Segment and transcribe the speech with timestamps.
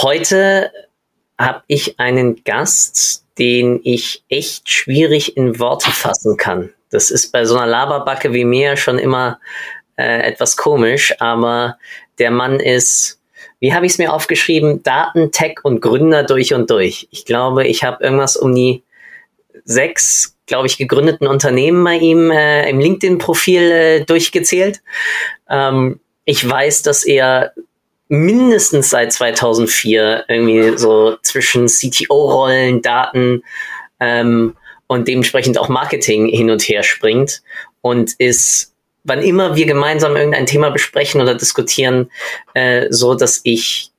[0.00, 0.72] Heute
[1.38, 6.72] habe ich einen Gast, den ich echt schwierig in Worte fassen kann.
[6.90, 9.38] Das ist bei so einer Laberbacke wie mir schon immer
[9.96, 11.76] äh, etwas komisch, aber
[12.18, 13.20] der Mann ist,
[13.60, 17.06] wie habe ich es mir aufgeschrieben, Daten, Tech und Gründer durch und durch.
[17.10, 18.82] Ich glaube, ich habe irgendwas um die
[19.64, 24.80] sechs, glaube ich, gegründeten Unternehmen bei ihm äh, im LinkedIn-Profil äh, durchgezählt.
[25.50, 27.52] Ähm, ich weiß, dass er
[28.12, 33.42] mindestens seit 2004 irgendwie so zwischen CTO-Rollen, Daten
[34.00, 34.54] ähm,
[34.86, 37.42] und dementsprechend auch Marketing hin und her springt
[37.80, 42.10] und ist, wann immer wir gemeinsam irgendein Thema besprechen oder diskutieren,
[42.52, 43.92] äh, so dass ich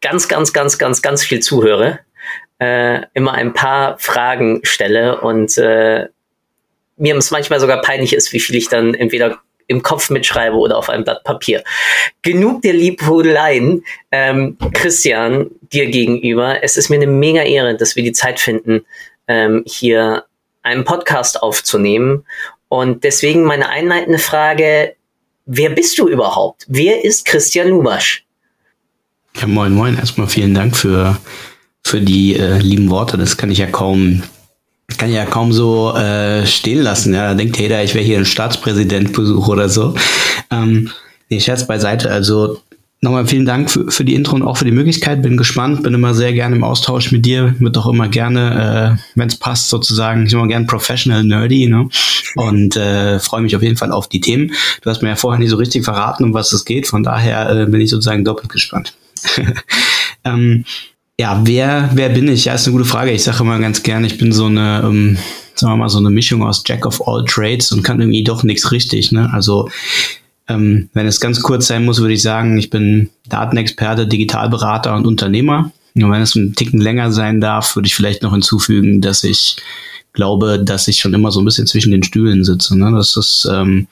[0.00, 1.98] ganz, ganz, ganz, ganz, ganz viel zuhöre,
[2.60, 6.06] äh, immer ein paar Fragen stelle und äh,
[6.98, 10.76] mir es manchmal sogar peinlich ist, wie viel ich dann entweder im Kopf mitschreibe oder
[10.76, 11.62] auf einem Blatt Papier.
[12.22, 16.62] Genug der Liebhudeleien, ähm, Christian, dir gegenüber.
[16.62, 18.84] Es ist mir eine mega Ehre, dass wir die Zeit finden,
[19.28, 20.24] ähm, hier
[20.62, 22.24] einen Podcast aufzunehmen.
[22.68, 24.96] Und deswegen meine einleitende Frage,
[25.46, 26.66] wer bist du überhaupt?
[26.68, 28.24] Wer ist Christian Lubasch?
[29.36, 29.96] Ja, moin, moin.
[29.96, 31.16] Erstmal vielen Dank für,
[31.84, 33.16] für die äh, lieben Worte.
[33.16, 34.24] Das kann ich ja kaum
[34.98, 37.14] kann ja kaum so äh, stehen lassen.
[37.14, 39.94] Ja, da denkt jeder, ich wäre hier ein Staatspräsidentbesuch oder so.
[40.50, 40.90] Ähm,
[41.28, 42.10] nee, Scherz beiseite.
[42.10, 42.60] Also
[43.00, 45.22] nochmal vielen Dank für, für die Intro und auch für die Möglichkeit.
[45.22, 47.54] Bin gespannt, bin immer sehr gerne im Austausch mit dir.
[47.58, 51.66] Wird auch immer gerne, äh, wenn es passt, sozusagen, ich immer gerne professional nerdy.
[51.66, 51.88] Ne?
[52.36, 54.52] Und äh, freue mich auf jeden Fall auf die Themen.
[54.82, 56.86] Du hast mir ja vorher nicht so richtig verraten, um was es geht.
[56.86, 58.94] Von daher äh, bin ich sozusagen doppelt gespannt.
[60.24, 60.64] ähm,
[61.20, 62.46] ja, wer, wer bin ich?
[62.46, 63.10] Ja, ist eine gute Frage.
[63.10, 65.18] Ich sage immer ganz gerne, ich bin so eine, ähm,
[65.54, 68.42] sagen wir mal, so eine Mischung aus Jack of all Trades und kann irgendwie doch
[68.42, 69.12] nichts richtig.
[69.12, 69.28] Ne?
[69.30, 69.68] Also
[70.48, 75.06] ähm, wenn es ganz kurz sein muss, würde ich sagen, ich bin Datenexperte, Digitalberater und
[75.06, 75.70] Unternehmer.
[75.94, 79.56] Und wenn es ein Ticken länger sein darf, würde ich vielleicht noch hinzufügen, dass ich
[80.14, 82.78] glaube, dass ich schon immer so ein bisschen zwischen den Stühlen sitze.
[82.78, 82.92] Ne?
[82.96, 83.88] Das ist, ähm,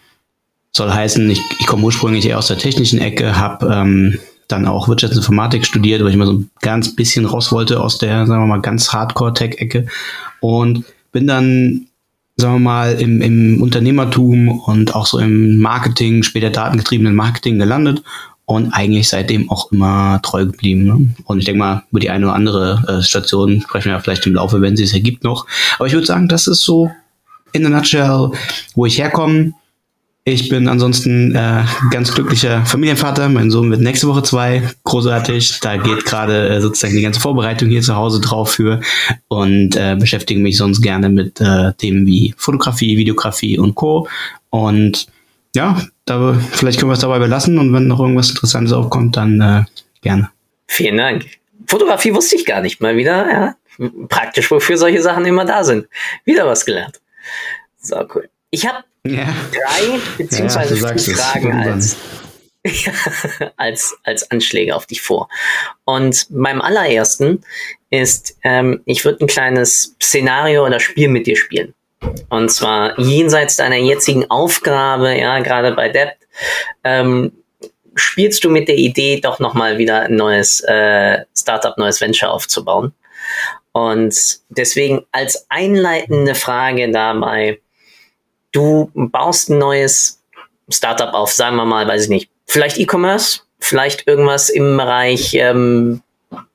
[0.73, 4.89] soll heißen, ich, ich komme ursprünglich eher aus der technischen Ecke, habe ähm, dann auch
[4.89, 8.47] Wirtschaftsinformatik studiert, weil ich mal so ein ganz bisschen raus wollte aus der, sagen wir
[8.47, 9.87] mal, ganz Hardcore-Tech-Ecke
[10.41, 11.87] und bin dann,
[12.37, 18.03] sagen wir mal, im, im Unternehmertum und auch so im Marketing, später datengetriebenen Marketing gelandet
[18.47, 20.85] und eigentlich seitdem auch immer treu geblieben.
[20.85, 21.15] Ne?
[21.25, 24.27] Und ich denke mal, über die eine oder andere äh, Station sprechen wir ja vielleicht
[24.27, 25.47] im Laufe, wenn sie es ergibt, noch.
[25.77, 26.91] Aber ich würde sagen, das ist so
[27.53, 28.31] in a nutshell,
[28.75, 29.53] wo ich herkomme,
[30.25, 33.29] ich bin ansonsten äh, ganz glücklicher Familienvater.
[33.29, 34.63] Mein Sohn wird nächste Woche zwei.
[34.85, 35.61] Großartig.
[35.61, 38.81] Da geht gerade äh, sozusagen die ganze Vorbereitung hier zu Hause drauf für
[39.29, 44.07] und äh, beschäftige mich sonst gerne mit äh, Themen wie Fotografie, Videografie und Co.
[44.51, 45.07] Und
[45.55, 49.41] ja, da, vielleicht können wir es dabei belassen und wenn noch irgendwas Interessantes aufkommt, dann
[49.41, 49.65] äh,
[50.03, 50.31] gerne.
[50.67, 51.27] Vielen Dank.
[51.67, 53.27] Fotografie wusste ich gar nicht mal wieder.
[53.31, 53.89] Ja.
[54.09, 55.87] Praktisch, wofür solche Sachen immer da sind.
[56.25, 57.01] Wieder was gelernt.
[57.81, 58.29] So cool.
[58.51, 58.85] Ich habe
[59.17, 59.35] ja.
[59.51, 61.97] drei beziehungsweise ja, vier Fragen als,
[63.57, 65.29] als, als Anschläge auf dich vor.
[65.85, 67.43] Und beim allerersten
[67.91, 71.75] ist, ähm, ich würde ein kleines Szenario oder Spiel mit dir spielen.
[72.29, 76.17] Und zwar jenseits deiner jetzigen Aufgabe, ja, gerade bei Debt,
[76.85, 77.33] ähm,
[77.95, 82.93] spielst du mit der Idee, doch nochmal wieder ein neues äh, Startup, neues Venture aufzubauen.
[83.73, 87.61] Und deswegen als einleitende Frage dabei,
[88.59, 90.21] du baust ein neues
[90.69, 96.03] Startup auf, sagen wir mal, weiß ich nicht, vielleicht E-Commerce, vielleicht irgendwas im Bereich ähm,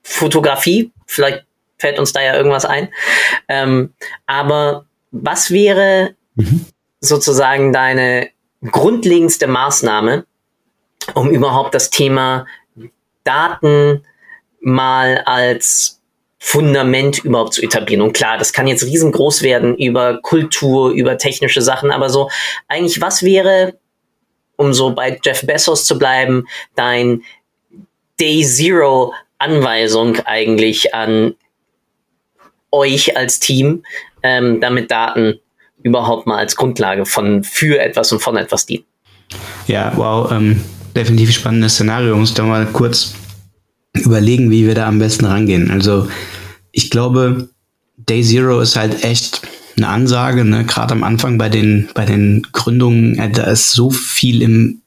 [0.04, 1.46] Fotografie, vielleicht
[1.78, 2.90] fällt uns da ja irgendwas ein.
[3.48, 3.94] Ähm,
[4.26, 6.66] aber was wäre mhm.
[7.00, 8.30] sozusagen deine
[8.70, 10.26] grundlegendste Maßnahme,
[11.14, 12.46] um überhaupt das Thema
[13.24, 14.04] Daten
[14.60, 16.02] mal als
[16.46, 18.02] Fundament überhaupt zu etablieren.
[18.02, 22.30] Und klar, das kann jetzt riesengroß werden über Kultur, über technische Sachen, aber so
[22.68, 23.80] eigentlich, was wäre,
[24.58, 26.46] um so bei Jeff Bezos zu bleiben,
[26.76, 27.24] dein
[28.20, 31.36] Day Zero Anweisung eigentlich an
[32.72, 33.84] euch als Team,
[34.22, 35.40] ähm, damit Daten
[35.82, 38.84] überhaupt mal als Grundlage von für etwas und von etwas dienen?
[39.68, 40.62] Ja, wow, ähm,
[40.94, 42.18] definitiv spannendes Szenario.
[42.18, 43.16] Muss da mal kurz
[43.94, 45.72] überlegen, wie wir da am besten rangehen.
[45.72, 46.08] Also
[46.74, 47.48] ich glaube,
[47.96, 49.42] Day Zero ist halt echt
[49.78, 50.66] eine Ansage, ne?
[50.66, 54.82] gerade am Anfang bei den, bei den Gründungen, äh, da ist so viel im,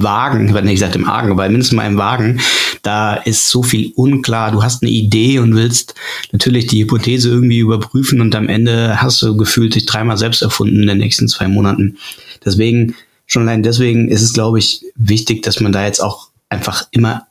[0.00, 2.40] Wagen, ich werde nicht gesagt im Argen, aber mindestens mal im Wagen,
[2.82, 4.52] da ist so viel unklar.
[4.52, 5.94] Du hast eine Idee und willst
[6.32, 10.80] natürlich die Hypothese irgendwie überprüfen und am Ende hast du gefühlt dich dreimal selbst erfunden
[10.80, 11.98] in den nächsten zwei Monaten.
[12.44, 12.94] Deswegen,
[13.26, 17.26] schon allein deswegen ist es, glaube ich, wichtig, dass man da jetzt auch einfach immer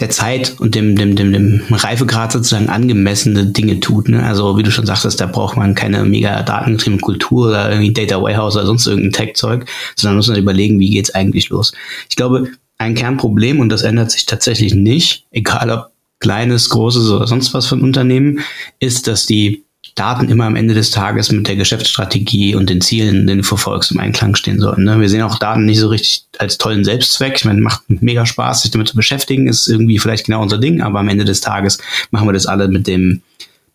[0.00, 4.08] der Zeit und dem, dem, dem, dem Reifegrad sozusagen angemessene Dinge tut.
[4.08, 4.24] Ne?
[4.24, 8.20] Also wie du schon sagtest, da braucht man keine mega datengetriebene Kultur oder irgendwie Data
[8.20, 11.72] Warehouse oder sonst irgendein Tech-Zeug, sondern muss man überlegen, wie geht's eigentlich los.
[12.08, 12.48] Ich glaube,
[12.78, 17.66] ein Kernproblem, und das ändert sich tatsächlich nicht, egal ob kleines, großes oder sonst was
[17.66, 18.40] von Unternehmen,
[18.80, 19.63] ist, dass die
[19.94, 23.92] Daten immer am Ende des Tages mit der Geschäftsstrategie und den Zielen, den du verfolgst,
[23.92, 24.84] im Einklang stehen sollten.
[24.84, 25.00] Ne?
[25.00, 27.34] Wir sehen auch Daten nicht so richtig als tollen Selbstzweck.
[27.36, 30.80] Ich meine, macht mega Spaß, sich damit zu beschäftigen, ist irgendwie vielleicht genau unser Ding,
[30.80, 31.78] aber am Ende des Tages
[32.10, 33.22] machen wir das alle mit dem,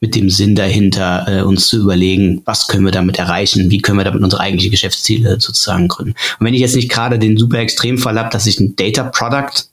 [0.01, 3.97] mit dem Sinn dahinter, äh, uns zu überlegen, was können wir damit erreichen, wie können
[3.97, 6.15] wir damit unsere eigentlichen Geschäftsziele sozusagen gründen.
[6.39, 9.65] Und wenn ich jetzt nicht gerade den super Extremfall habe, dass ich ein Data Product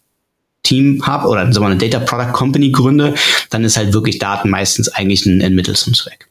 [0.66, 3.14] Team habe oder sagen wir, eine Data Product Company gründe,
[3.50, 6.28] dann ist halt wirklich Daten meistens eigentlich ein, ein Mittel zum Zweck.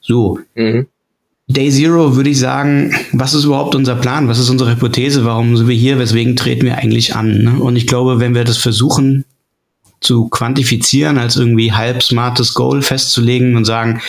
[0.00, 0.38] So.
[0.54, 0.86] Mhm.
[1.50, 4.28] Day Zero würde ich sagen, was ist überhaupt unser Plan?
[4.28, 5.24] Was ist unsere Hypothese?
[5.24, 5.98] Warum sind wir hier?
[5.98, 7.42] Weswegen treten wir eigentlich an?
[7.42, 7.58] Ne?
[7.58, 9.24] Und ich glaube, wenn wir das versuchen
[10.00, 14.00] zu quantifizieren, als irgendwie halb smartes Goal festzulegen und sagen,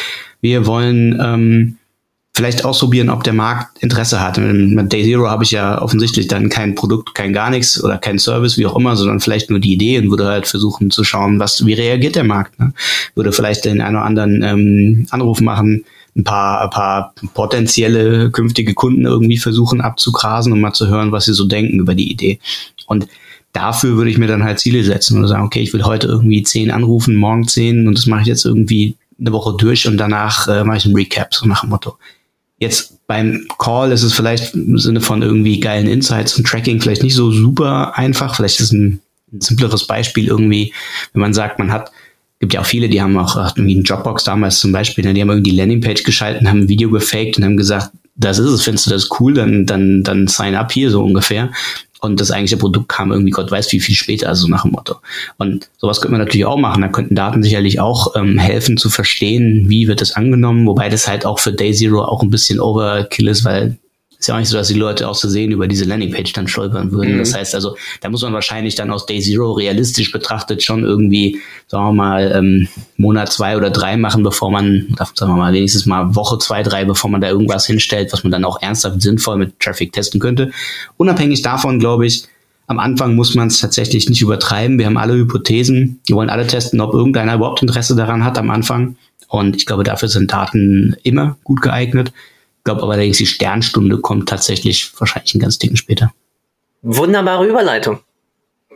[0.41, 1.77] wir wollen ähm,
[2.35, 4.37] vielleicht ausprobieren, ob der Markt Interesse hat.
[4.37, 8.17] Mit Day Zero habe ich ja offensichtlich dann kein Produkt, kein gar nichts oder kein
[8.17, 11.39] Service, wie auch immer, sondern vielleicht nur die Idee und würde halt versuchen zu schauen,
[11.39, 12.57] was, wie reagiert der Markt.
[12.59, 12.73] Ne?
[13.15, 15.83] Würde vielleicht den einen oder anderen ähm, Anruf machen,
[16.15, 21.25] ein paar, ein paar potenzielle künftige Kunden irgendwie versuchen abzugrasen und mal zu hören, was
[21.25, 22.39] sie so denken über die Idee.
[22.87, 23.07] Und
[23.53, 26.43] dafür würde ich mir dann halt Ziele setzen und sagen, okay, ich will heute irgendwie
[26.43, 30.47] zehn anrufen, morgen zehn und das mache ich jetzt irgendwie eine Woche durch und danach
[30.47, 31.97] äh, mache ich ein Recap, so nach dem Motto.
[32.59, 37.03] Jetzt beim Call ist es vielleicht im Sinne von irgendwie geilen Insights und Tracking vielleicht
[37.03, 38.35] nicht so super einfach.
[38.35, 38.99] Vielleicht ist ein,
[39.31, 40.73] ein simpleres Beispiel irgendwie,
[41.13, 41.91] wenn man sagt, man hat
[42.39, 45.21] gibt ja auch viele, die haben auch irgendwie einen Dropbox damals zum Beispiel, ne, die
[45.21, 48.63] haben irgendwie die Landingpage geschalten, haben ein Video gefaked und haben gesagt, das ist es,
[48.63, 51.51] findest du das cool, dann, dann, dann sign up hier so ungefähr.
[52.01, 54.95] Und das eigentliche Produkt kam irgendwie Gott weiß wie viel später, also nach dem Motto.
[55.37, 56.81] Und sowas könnte man natürlich auch machen.
[56.81, 61.07] Da könnten Daten sicherlich auch ähm, helfen zu verstehen, wie wird das angenommen, wobei das
[61.07, 63.77] halt auch für Day Zero auch ein bisschen Overkill ist, weil
[64.19, 66.91] ist ja auch nicht so, dass die Leute aus Versehen über diese Landingpage dann stolpern
[66.91, 67.15] würden.
[67.15, 67.19] Mhm.
[67.19, 71.39] Das heißt also, da muss man wahrscheinlich dann aus Day Zero realistisch betrachtet schon irgendwie,
[71.67, 72.67] sagen wir mal, ähm,
[72.97, 76.83] Monat zwei oder drei machen, bevor man, sagen wir mal, wenigstens mal Woche zwei, drei,
[76.83, 80.51] bevor man da irgendwas hinstellt, was man dann auch ernsthaft sinnvoll mit Traffic testen könnte.
[80.97, 82.25] Unabhängig davon, glaube ich,
[82.67, 84.77] am Anfang muss man es tatsächlich nicht übertreiben.
[84.77, 86.01] Wir haben alle Hypothesen.
[86.05, 88.97] Wir wollen alle testen, ob irgendeiner überhaupt Interesse daran hat am Anfang.
[89.29, 92.11] Und ich glaube, dafür sind Daten immer gut geeignet
[92.69, 96.13] glaube aber allerdings, die Sternstunde kommt tatsächlich wahrscheinlich einen ganz dicken später.
[96.83, 97.99] Wunderbare Überleitung.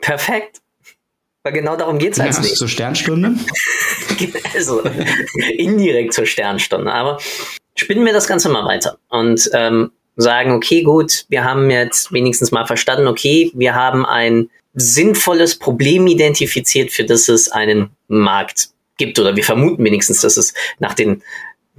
[0.01, 0.62] Perfekt.
[1.44, 2.56] Weil genau darum geht es ja, nicht.
[2.56, 3.36] Zur Sternstunde?
[4.56, 4.81] also,
[5.57, 6.92] indirekt zur Sternstunde.
[6.92, 7.19] Aber
[7.75, 12.50] spinnen wir das Ganze mal weiter und ähm, sagen, okay, gut, wir haben jetzt wenigstens
[12.51, 19.20] mal verstanden, okay, wir haben ein sinnvolles Problem identifiziert, für das es einen Markt gibt.
[19.20, 21.22] Oder wir vermuten wenigstens, dass es nach den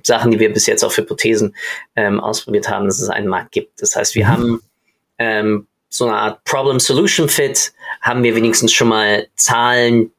[0.06, 1.56] Sachen, die wir bis jetzt auf Hypothesen
[1.96, 3.80] ähm, ausprobiert haben, dass es einen Markt gibt.
[3.80, 4.28] Das heißt, wir mhm.
[4.28, 4.62] haben
[5.18, 10.10] ähm, so eine Art Problem-Solution-Fit, haben wir wenigstens schon mal Zahlen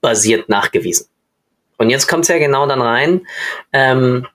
[0.00, 1.06] basiert nachgewiesen.
[1.78, 3.26] Und jetzt kommt es ja genau dann rein,
[3.72, 4.26] ähm,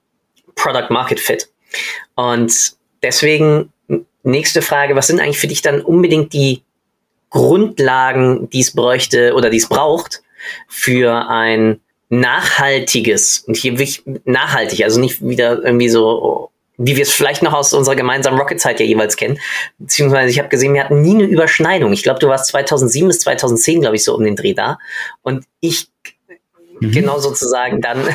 [0.56, 1.50] Product Market Fit.
[2.16, 2.74] Und
[3.04, 3.72] deswegen
[4.24, 6.64] nächste Frage, was sind eigentlich für dich dann unbedingt die
[7.30, 10.24] Grundlagen, die es bräuchte oder die es braucht
[10.68, 17.12] für ein nachhaltiges und hier wirklich nachhaltig, also nicht wieder irgendwie so, wie wir es
[17.12, 19.40] vielleicht noch aus unserer gemeinsamen Rocket-Zeit ja jeweils kennen.
[19.78, 21.92] Beziehungsweise ich habe gesehen, wir hatten nie eine Überschneidung.
[21.92, 24.78] Ich glaube, du warst 2007 bis 2010, glaube ich, so um den Dreh da.
[25.22, 25.88] Und ich
[26.80, 26.92] mhm.
[26.92, 28.08] genau sozusagen dann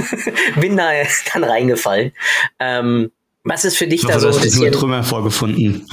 [0.60, 0.90] bin da
[1.32, 2.12] dann reingefallen.
[2.58, 3.12] Ähm,
[3.44, 4.62] was ist für dich ich da so ein bisschen...
[4.62, 5.86] Nur Trümmer vorgefunden.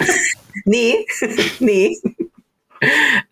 [0.64, 1.06] nee,
[1.60, 1.96] nee.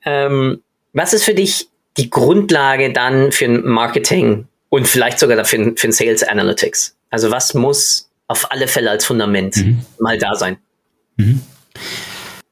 [0.04, 0.62] ähm,
[0.92, 1.68] was ist für dich
[1.98, 6.96] die Grundlage dann für ein Marketing und vielleicht sogar für, für ein Sales Analytics.
[7.10, 9.80] Also was muss auf alle Fälle als Fundament mhm.
[9.98, 10.58] mal da sein?
[11.16, 11.40] Mhm.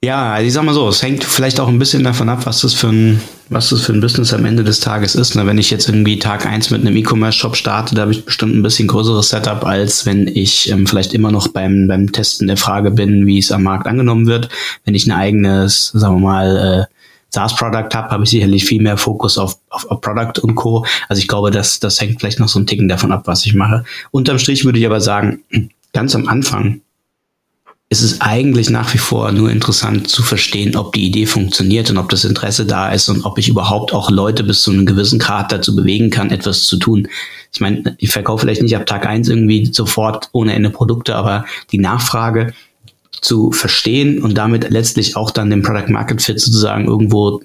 [0.04, 2.60] Ja, also ich sag mal so, es hängt vielleicht auch ein bisschen davon ab, was
[2.60, 5.34] das für ein, was das für ein Business am Ende des Tages ist.
[5.34, 5.46] Ne?
[5.46, 8.62] Wenn ich jetzt irgendwie Tag eins mit einem E-Commerce-Shop starte, da habe ich bestimmt ein
[8.62, 12.90] bisschen größeres Setup, als wenn ich ähm, vielleicht immer noch beim, beim Testen der Frage
[12.90, 14.48] bin, wie es am Markt angenommen wird.
[14.84, 16.95] Wenn ich ein eigenes, sagen wir mal, äh,
[17.30, 20.86] SaaS-Product habe, habe ich sicherlich viel mehr Fokus auf, auf, auf Product und Co.
[21.08, 23.54] Also ich glaube, das, das hängt vielleicht noch so ein Ticken davon ab, was ich
[23.54, 23.84] mache.
[24.10, 25.42] Unterm Strich würde ich aber sagen,
[25.92, 26.80] ganz am Anfang
[27.88, 31.98] ist es eigentlich nach wie vor nur interessant zu verstehen, ob die Idee funktioniert und
[31.98, 35.20] ob das Interesse da ist und ob ich überhaupt auch Leute bis zu einem gewissen
[35.20, 37.06] Grad dazu bewegen kann, etwas zu tun.
[37.52, 41.44] Ich meine, ich verkaufe vielleicht nicht ab Tag eins irgendwie sofort ohne Ende Produkte, aber
[41.70, 42.54] die Nachfrage
[43.20, 47.42] zu verstehen und damit letztlich auch dann den Product Market Fit sozusagen irgendwo,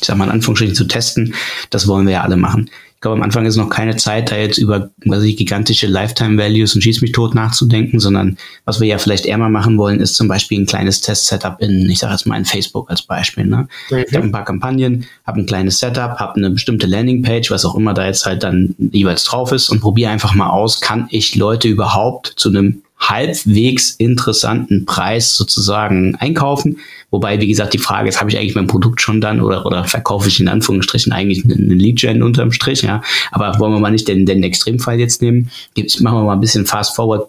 [0.00, 1.34] ich sag mal in Anführungsstrichen, zu testen,
[1.70, 2.70] das wollen wir ja alle machen.
[2.98, 6.36] Ich glaube, am Anfang ist noch keine Zeit, da jetzt über was ich, gigantische Lifetime
[6.36, 10.00] Values und Schieß mich tot nachzudenken, sondern was wir ja vielleicht eher mal machen wollen,
[10.00, 13.46] ist zum Beispiel ein kleines Test-Setup in, ich sage jetzt mal in Facebook als Beispiel.
[13.46, 13.68] Ne?
[13.90, 14.04] Mhm.
[14.08, 17.76] Ich habe ein paar Kampagnen, habe ein kleines Setup, habe eine bestimmte Landingpage, was auch
[17.76, 21.36] immer da jetzt halt dann jeweils drauf ist und probiere einfach mal aus, kann ich
[21.36, 26.78] Leute überhaupt zu einem halbwegs interessanten Preis sozusagen einkaufen.
[27.10, 29.84] Wobei, wie gesagt, die Frage ist, habe ich eigentlich mein Produkt schon dann oder, oder
[29.84, 33.02] verkaufe ich in Anführungsstrichen eigentlich eine Lead-Gen unterm Strich, ja.
[33.30, 35.50] Aber wollen wir mal nicht den, den Extremfall jetzt nehmen?
[35.74, 37.28] Jetzt machen wir mal ein bisschen fast forward,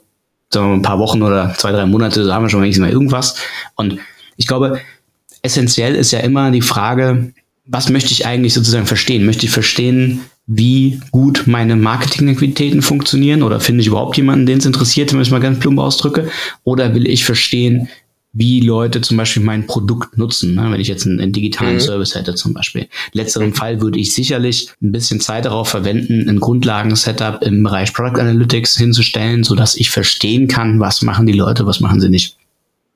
[0.52, 2.86] sagen wir mal ein paar Wochen oder zwei, drei Monate, so haben wir schon wenigstens
[2.86, 3.36] mal irgendwas.
[3.76, 4.00] Und
[4.38, 4.80] ich glaube,
[5.44, 7.32] essentiell ist ja immer die Frage,
[7.66, 9.26] was möchte ich eigentlich sozusagen verstehen?
[9.26, 14.66] Möchte ich verstehen, wie gut meine Marketingaktivitäten funktionieren oder finde ich überhaupt jemanden, den es
[14.66, 16.28] interessiert, wenn ich es mal ganz plump ausdrücke?
[16.64, 17.88] Oder will ich verstehen,
[18.34, 20.72] wie Leute zum Beispiel mein Produkt nutzen, ne?
[20.72, 21.80] wenn ich jetzt einen, einen digitalen mhm.
[21.82, 22.88] Service hätte zum Beispiel.
[23.14, 28.20] Letzteren Fall würde ich sicherlich ein bisschen Zeit darauf verwenden, ein Grundlagen-Setup im Bereich Product
[28.20, 32.38] Analytics hinzustellen, so dass ich verstehen kann, was machen die Leute, was machen sie nicht.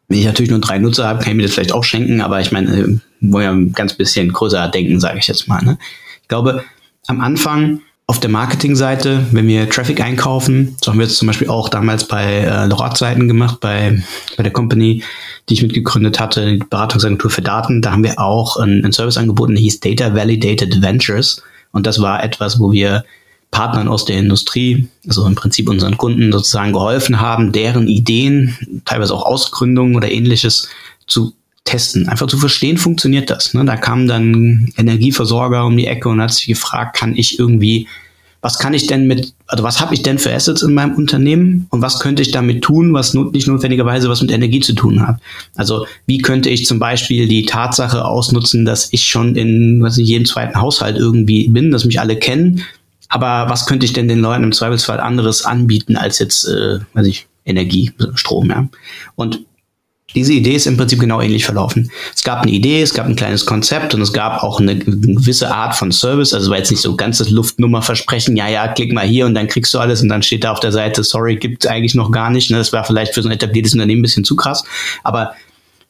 [0.07, 2.41] Wenn ich natürlich nur drei Nutzer habe, kann ich mir das vielleicht auch schenken, aber
[2.41, 5.63] ich meine, äh, wollen ja ein ganz bisschen größer denken, sage ich jetzt mal.
[5.63, 5.77] Ne?
[6.23, 6.63] Ich glaube,
[7.07, 11.49] am Anfang auf der Marketingseite, wenn wir Traffic einkaufen, so haben wir jetzt zum Beispiel
[11.49, 14.03] auch damals bei äh, Lorad-Seiten gemacht, bei,
[14.35, 15.03] bei der Company,
[15.47, 19.17] die ich mitgegründet hatte, die Beratungsagentur für Daten, da haben wir auch ein, ein Service
[19.17, 21.41] angeboten, der hieß Data Validated Ventures.
[21.71, 23.05] Und das war etwas, wo wir
[23.51, 29.13] Partnern aus der Industrie, also im Prinzip unseren Kunden sozusagen geholfen haben, deren Ideen, teilweise
[29.13, 30.69] auch Ausgründungen oder ähnliches
[31.07, 31.33] zu
[31.65, 33.53] testen, einfach zu verstehen, funktioniert das.
[33.53, 33.63] Ne?
[33.65, 37.87] Da kam dann Energieversorger um die Ecke und hat sich gefragt, kann ich irgendwie,
[38.41, 41.67] was kann ich denn mit, also was habe ich denn für Assets in meinem Unternehmen
[41.69, 45.07] und was könnte ich damit tun, was not, nicht notwendigerweise was mit Energie zu tun
[45.07, 45.19] hat.
[45.55, 50.07] Also wie könnte ich zum Beispiel die Tatsache ausnutzen, dass ich schon in was ich,
[50.07, 52.63] jedem zweiten Haushalt irgendwie bin, dass mich alle kennen,
[53.07, 57.07] aber was könnte ich denn den Leuten im Zweifelsfall anderes anbieten als jetzt, äh, weiß
[57.07, 58.67] ich, Energie, Strom, ja.
[59.15, 59.45] Und
[60.15, 61.91] diese Idee ist im Prinzip genau ähnlich verlaufen.
[62.15, 65.53] Es gab eine Idee, es gab ein kleines Konzept und es gab auch eine gewisse
[65.53, 66.33] Art von Service.
[66.33, 69.73] Also war jetzt nicht so ganzes Luftnummerversprechen, ja, ja, klick mal hier und dann kriegst
[69.73, 72.51] du alles und dann steht da auf der Seite, sorry, gibt eigentlich noch gar nicht.
[72.51, 74.63] Ne, das war vielleicht für so ein etabliertes Unternehmen ein bisschen zu krass,
[75.03, 75.33] aber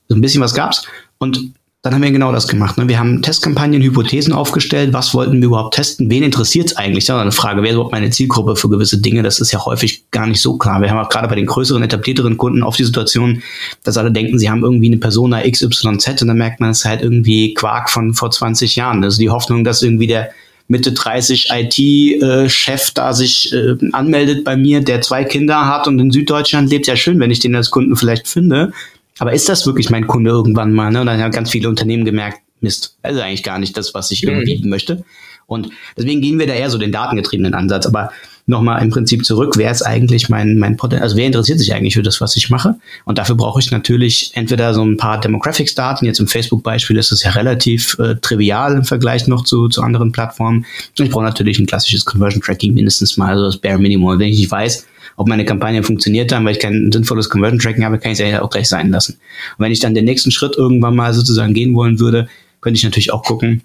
[0.08, 0.86] so ein bisschen was gab's.
[1.18, 1.53] Und
[1.84, 2.78] dann haben wir genau das gemacht.
[2.78, 2.88] Ne?
[2.88, 4.94] Wir haben Testkampagnen, Hypothesen aufgestellt.
[4.94, 6.10] Was wollten wir überhaupt testen?
[6.10, 7.04] Wen interessiert es eigentlich?
[7.04, 7.62] Das ist eine Frage.
[7.62, 9.22] Wer ist überhaupt meine Zielgruppe für gewisse Dinge?
[9.22, 10.82] Das ist ja häufig gar nicht so klar.
[10.82, 13.44] Wir haben auch gerade bei den größeren, etablierteren Kunden oft die Situation,
[13.84, 16.86] dass alle denken, sie haben irgendwie eine Persona XYZ und dann merkt man, es ist
[16.86, 19.04] halt irgendwie Quark von vor 20 Jahren.
[19.04, 20.30] Ist die Hoffnung, dass irgendwie der
[20.70, 26.12] Mitte 30 IT-Chef da sich äh, anmeldet bei mir, der zwei Kinder hat und in
[26.12, 26.88] Süddeutschland lebt.
[26.88, 28.72] Ja schön, wenn ich den als Kunden vielleicht finde.
[29.20, 30.91] Aber ist das wirklich mein Kunde irgendwann mal?
[30.91, 31.01] Ne?
[31.01, 34.12] Und dann haben ganz viele Unternehmen gemerkt, Mist, das ist eigentlich gar nicht das, was
[34.12, 34.70] ich irgendwie mhm.
[34.70, 35.03] möchte.
[35.46, 37.86] Und deswegen gehen wir da eher so den datengetriebenen Ansatz.
[37.86, 38.12] Aber
[38.46, 41.93] nochmal im Prinzip zurück, wer ist eigentlich mein, mein Potenzial, also wer interessiert sich eigentlich
[41.93, 42.75] für das, was ich mache?
[43.05, 46.05] Und dafür brauche ich natürlich entweder so ein paar Demographics-Daten.
[46.05, 50.12] Jetzt im Facebook-Beispiel ist das ja relativ äh, trivial im Vergleich noch zu, zu anderen
[50.12, 50.65] Plattformen.
[50.98, 54.20] Und ich brauche natürlich ein klassisches Conversion-Tracking mindestens mal, also das Bare Minimum.
[54.20, 57.86] Wenn ich nicht weiß, ob meine Kampagne funktioniert dann, weil ich kein sinnvolles Conversion Tracking
[57.86, 59.13] habe, kann ich es ja auch gleich sein lassen.
[59.58, 62.27] Und wenn ich dann den nächsten Schritt irgendwann mal sozusagen gehen wollen würde,
[62.62, 63.62] könnte ich natürlich auch gucken,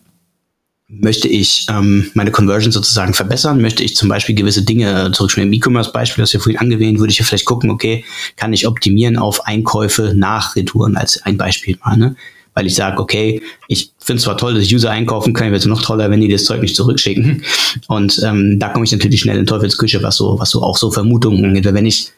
[0.88, 3.61] möchte ich ähm, meine Conversion sozusagen verbessern?
[3.61, 7.12] Möchte ich zum Beispiel gewisse Dinge, zurück schon im E-Commerce-Beispiel, das wir vorhin angewähnt, würde
[7.12, 8.05] ich ja vielleicht gucken, okay,
[8.37, 12.17] kann ich optimieren auf Einkäufe nach Retouren als ein Beispiel mal, ne?
[12.59, 15.69] Weil ich sage, okay, ich finde es zwar toll, dass User einkaufen können, wird es
[15.69, 17.45] noch toller, wenn die das Zeug nicht zurückschicken.
[17.87, 20.91] Und ähm, da komme ich natürlich schnell in Teufelsküche, was so, was so auch so
[20.91, 21.65] Vermutungen angeht.
[21.65, 22.11] Weil wenn ich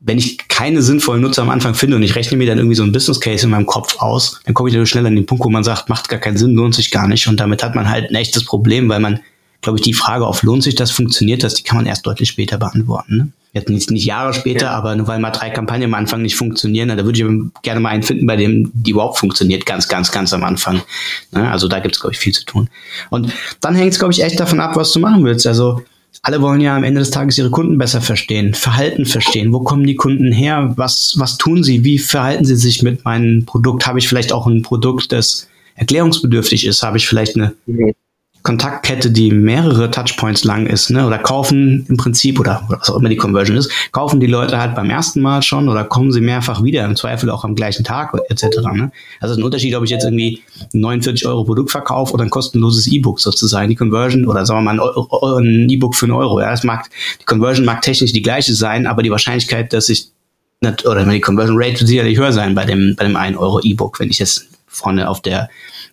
[0.00, 2.82] wenn ich keine sinnvollen Nutzer am Anfang finde und ich rechne mir dann irgendwie so
[2.82, 5.44] ein Business Case in meinem Kopf aus, dann komme ich natürlich schnell an den Punkt,
[5.44, 7.28] wo man sagt, macht gar keinen Sinn, lohnt sich gar nicht.
[7.28, 9.20] Und damit hat man halt ein echtes Problem, weil man,
[9.60, 12.30] glaube ich, die Frage auf lohnt sich das, funktioniert das, die kann man erst deutlich
[12.30, 13.16] später beantworten.
[13.18, 13.28] Ne?
[13.54, 14.70] Jetzt nicht, nicht Jahre später, ja.
[14.70, 17.90] aber nur weil mal drei Kampagnen am Anfang nicht funktionieren, da würde ich gerne mal
[17.90, 20.80] einen finden, bei dem die überhaupt funktioniert, ganz, ganz, ganz am Anfang.
[21.32, 21.50] Ne?
[21.50, 22.70] Also da gibt es, glaube ich, viel zu tun.
[23.10, 23.30] Und
[23.60, 25.46] dann hängt es, glaube ich, echt davon ab, was du machen willst.
[25.46, 25.82] Also
[26.22, 29.52] alle wollen ja am Ende des Tages ihre Kunden besser verstehen, Verhalten verstehen.
[29.52, 30.72] Wo kommen die Kunden her?
[30.76, 31.84] Was, was tun sie?
[31.84, 33.86] Wie verhalten sie sich mit meinem Produkt?
[33.86, 37.92] Habe ich vielleicht auch ein Produkt, das erklärungsbedürftig ist, habe ich vielleicht eine mhm.
[38.42, 41.06] Kontaktkette, die mehrere Touchpoints lang ist, ne?
[41.06, 44.74] Oder kaufen im Prinzip oder was auch immer die Conversion ist, kaufen die Leute halt
[44.74, 48.12] beim ersten Mal schon oder kommen sie mehrfach wieder, im Zweifel auch am gleichen Tag
[48.28, 48.44] etc.
[48.72, 48.90] Ne?
[49.20, 50.42] Also ein Unterschied, ob ich jetzt irgendwie
[50.74, 53.68] ein 49 Euro Produkt verkaufe oder ein kostenloses E-Book sozusagen.
[53.68, 56.40] Die Conversion oder sagen wir mal ein E-Book für einen Euro.
[56.40, 56.88] Ja, das mag
[57.20, 60.08] die Conversion mag technisch die gleiche sein, aber die Wahrscheinlichkeit, dass ich
[60.84, 64.00] oder die Conversion Rate wird sicherlich höher sein bei dem bei dem 1 Euro E-Book,
[64.00, 65.48] wenn ich jetzt vorne auf der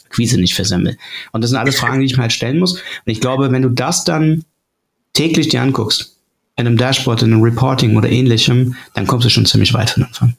[0.10, 0.98] Quise nicht versemmel.
[1.32, 2.74] Und das sind alles Fragen, die ich mir halt stellen muss.
[2.74, 4.44] Und ich glaube, wenn du das dann
[5.14, 6.16] täglich dir anguckst,
[6.56, 10.04] in einem Dashboard, in einem Reporting oder ähnlichem, dann kommst du schon ziemlich weit von
[10.04, 10.36] Anfang.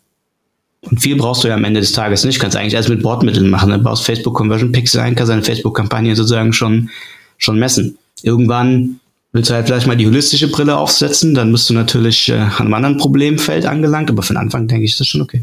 [0.82, 2.40] Und viel brauchst du ja am Ende des Tages nicht.
[2.40, 3.70] Kannst eigentlich erst mit Bordmitteln machen.
[3.70, 6.90] Dann baust Facebook Conversion Pixel ein, kannst deine Facebook-Kampagne sozusagen schon,
[7.38, 7.98] schon messen.
[8.22, 9.00] Irgendwann
[9.32, 12.52] willst du halt vielleicht mal die holistische Brille aufsetzen, dann bist du natürlich äh, an
[12.58, 15.42] einem anderen Problemfeld angelangt, aber den Anfang denke ich, ist das schon okay.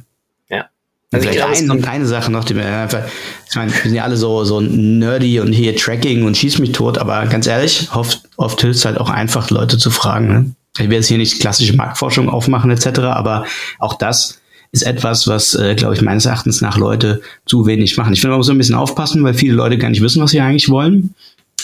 [1.12, 3.04] Also Vielleicht ein, eine Sache noch, die mir einfach,
[3.50, 6.74] ich meine, wir sind ja alle so, so nerdy und hier Tracking und schieß mich
[6.74, 10.28] tot, aber ganz ehrlich, oft, oft hilft es halt auch einfach, Leute zu fragen.
[10.28, 10.52] Ne?
[10.78, 13.46] Ich will jetzt hier nicht klassische Marktforschung aufmachen etc., aber
[13.80, 14.42] auch das
[14.74, 18.12] ist etwas, was, äh, glaube ich, meines Erachtens nach Leute zu wenig machen.
[18.12, 20.32] Ich finde, man muss so ein bisschen aufpassen, weil viele Leute gar nicht wissen, was
[20.32, 21.16] sie eigentlich wollen.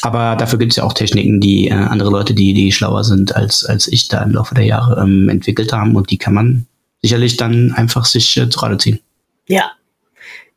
[0.02, 3.36] Aber dafür gibt es ja auch Techniken, die äh, andere Leute, die, die schlauer sind
[3.36, 6.66] als, als ich da im Laufe der Jahre ähm, entwickelt haben und die kann man
[7.02, 9.00] sicherlich dann einfach sich äh, zu Rate ziehen.
[9.48, 9.72] Ja,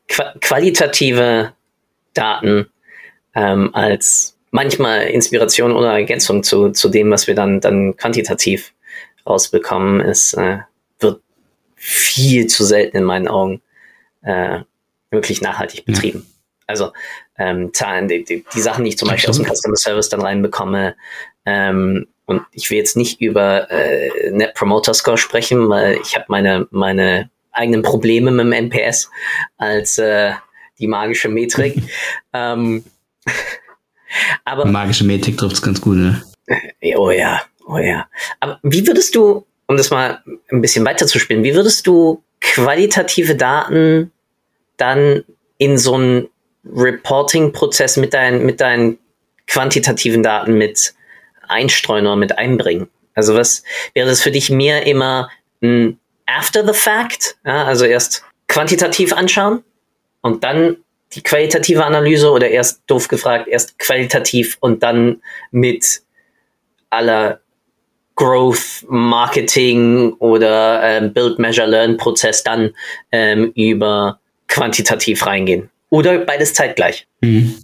[0.09, 1.53] Qu qualitative
[2.15, 2.71] Daten
[3.35, 8.73] ähm, als manchmal Inspiration oder Ergänzung zu, zu dem, was wir dann, dann quantitativ
[9.27, 10.59] rausbekommen, ist, äh,
[11.01, 11.21] wird
[11.75, 13.61] viel zu selten in meinen Augen
[14.23, 14.61] äh,
[15.11, 16.21] wirklich nachhaltig betrieben.
[16.21, 16.35] Ja.
[16.69, 16.93] Also
[17.39, 20.23] ähm, Zahlen, die, die, die, Sachen, die ich zum Beispiel aus dem Customer Service dann
[20.23, 20.97] reinbekomme,
[21.45, 26.25] ähm, und ich will jetzt nicht über äh, Net Promoter Score sprechen, weil ich habe
[26.29, 29.11] meine, meine eigenen Probleme mit dem NPS
[29.57, 30.33] als äh,
[30.79, 31.83] die magische Metrik.
[32.33, 32.85] ähm,
[34.45, 36.23] aber magische Metrik trifft es ganz gut, ne?
[36.97, 38.09] Oh ja, oh ja.
[38.41, 42.23] Aber wie würdest du, um das mal ein bisschen weiter zu spielen, wie würdest du
[42.41, 44.13] qualitative Daten
[44.77, 45.25] dann
[45.59, 46.29] in so einen
[46.65, 48.99] Reporting-Prozess mit deinen, mit deinen
[49.47, 50.95] quantitativen Daten mit
[51.49, 52.89] einstreuen oder mit einbringen?
[53.15, 55.31] Also was wäre das für dich mehr immer
[55.63, 59.63] ein after the fact, ja, also erst quantitativ anschauen
[60.21, 60.79] und dann
[61.13, 66.03] die qualitative Analyse oder erst doof gefragt, erst qualitativ und dann mit
[66.91, 67.41] aller
[68.17, 72.73] Growth, Marketing oder ähm, Build, Measure, Learn Prozess dann
[73.13, 75.71] ähm, über quantitativ reingehen.
[75.91, 77.07] Oder beides zeitgleich.
[77.21, 77.61] Mhm.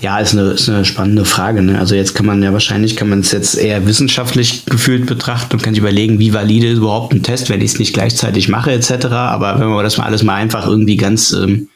[0.00, 1.62] Ja, ist eine, ist eine spannende Frage.
[1.62, 1.78] Ne?
[1.78, 5.62] Also jetzt kann man ja wahrscheinlich, kann man es jetzt eher wissenschaftlich gefühlt betrachten und
[5.62, 8.72] kann sich überlegen, wie valide ist überhaupt ein Test, wenn ich es nicht gleichzeitig mache
[8.72, 9.06] etc.
[9.06, 11.68] Aber wenn wir das mal alles mal einfach irgendwie ganz ähm,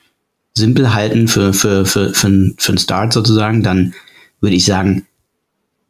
[0.54, 3.94] simpel halten für, für, für, für, für einen Start sozusagen, dann
[4.40, 5.06] würde ich sagen,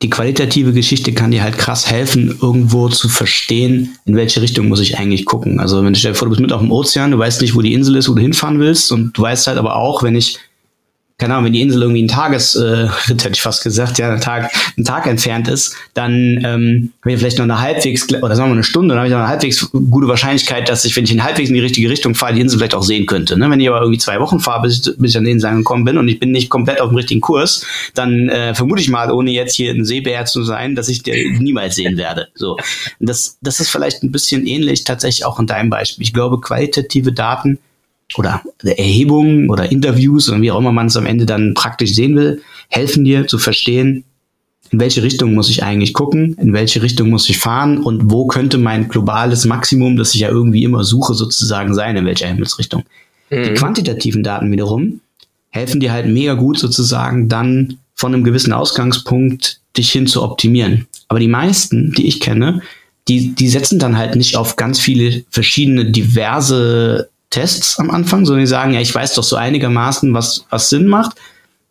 [0.02, 4.80] die qualitative Geschichte kann dir halt krass helfen, irgendwo zu verstehen, in welche Richtung muss
[4.80, 5.58] ich eigentlich gucken.
[5.58, 7.54] Also wenn du stell dir vor, du bist mit auf dem Ozean, du weißt nicht,
[7.54, 10.14] wo die Insel ist, wo du hinfahren willst und du weißt halt aber auch, wenn
[10.14, 10.38] ich
[11.18, 12.88] keine Ahnung, wenn die Insel irgendwie ein Tagesritt, äh,
[13.24, 16.12] hätte ich fast gesagt, ja, ein Tag, ein Tag entfernt ist, dann
[16.44, 19.12] ähm, habe ich vielleicht noch eine halbwegs, oder sagen wir eine Stunde, dann habe ich
[19.12, 22.14] noch eine halbwegs gute Wahrscheinlichkeit, dass ich, wenn ich in halbwegs in die richtige Richtung
[22.14, 23.38] fahre, die Insel vielleicht auch sehen könnte.
[23.38, 23.48] Ne?
[23.48, 25.86] Wenn ich aber irgendwie zwei Wochen fahre, bis ich, bis ich an den Insel angekommen
[25.86, 29.10] bin und ich bin nicht komplett auf dem richtigen Kurs, dann äh, vermute ich mal,
[29.10, 32.28] ohne jetzt hier ein Seebär zu sein, dass ich den niemals sehen werde.
[32.34, 32.58] So,
[33.00, 36.02] das, das ist vielleicht ein bisschen ähnlich tatsächlich auch in deinem Beispiel.
[36.02, 37.58] Ich glaube, qualitative Daten
[38.16, 42.16] oder Erhebungen oder Interviews oder wie auch immer man es am Ende dann praktisch sehen
[42.16, 44.04] will, helfen dir zu verstehen,
[44.70, 48.26] in welche Richtung muss ich eigentlich gucken, in welche Richtung muss ich fahren und wo
[48.26, 52.84] könnte mein globales Maximum, das ich ja irgendwie immer suche, sozusagen sein, in welcher Himmelsrichtung.
[53.30, 53.42] Mhm.
[53.42, 55.00] Die quantitativen Daten wiederum
[55.50, 60.86] helfen dir halt mega gut sozusagen dann von einem gewissen Ausgangspunkt dich hin zu optimieren.
[61.08, 62.60] Aber die meisten, die ich kenne,
[63.08, 68.44] die, die setzen dann halt nicht auf ganz viele verschiedene diverse Tests am Anfang, sondern
[68.44, 71.16] die sagen, ja, ich weiß doch so einigermaßen, was, was Sinn macht.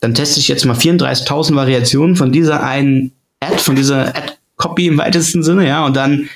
[0.01, 4.97] Dann teste ich jetzt mal 34.000 Variationen von dieser einen Ad, von dieser Ad-Copy im
[4.97, 6.29] weitesten Sinne, ja, und dann,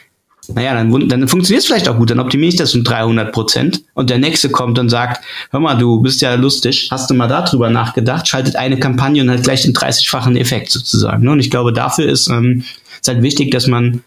[0.48, 3.84] naja, dann, dann funktioniert es vielleicht auch gut, dann optimiere ich das um 300 Prozent
[3.94, 7.28] und der nächste kommt und sagt, hör mal, du bist ja lustig, hast du mal
[7.28, 11.24] darüber nachgedacht, schaltet eine Kampagne und hat gleich den 30-fachen Effekt sozusagen.
[11.24, 11.32] Ne?
[11.32, 12.64] Und ich glaube, dafür ist, ähm,
[13.00, 14.04] ist halt wichtig, dass man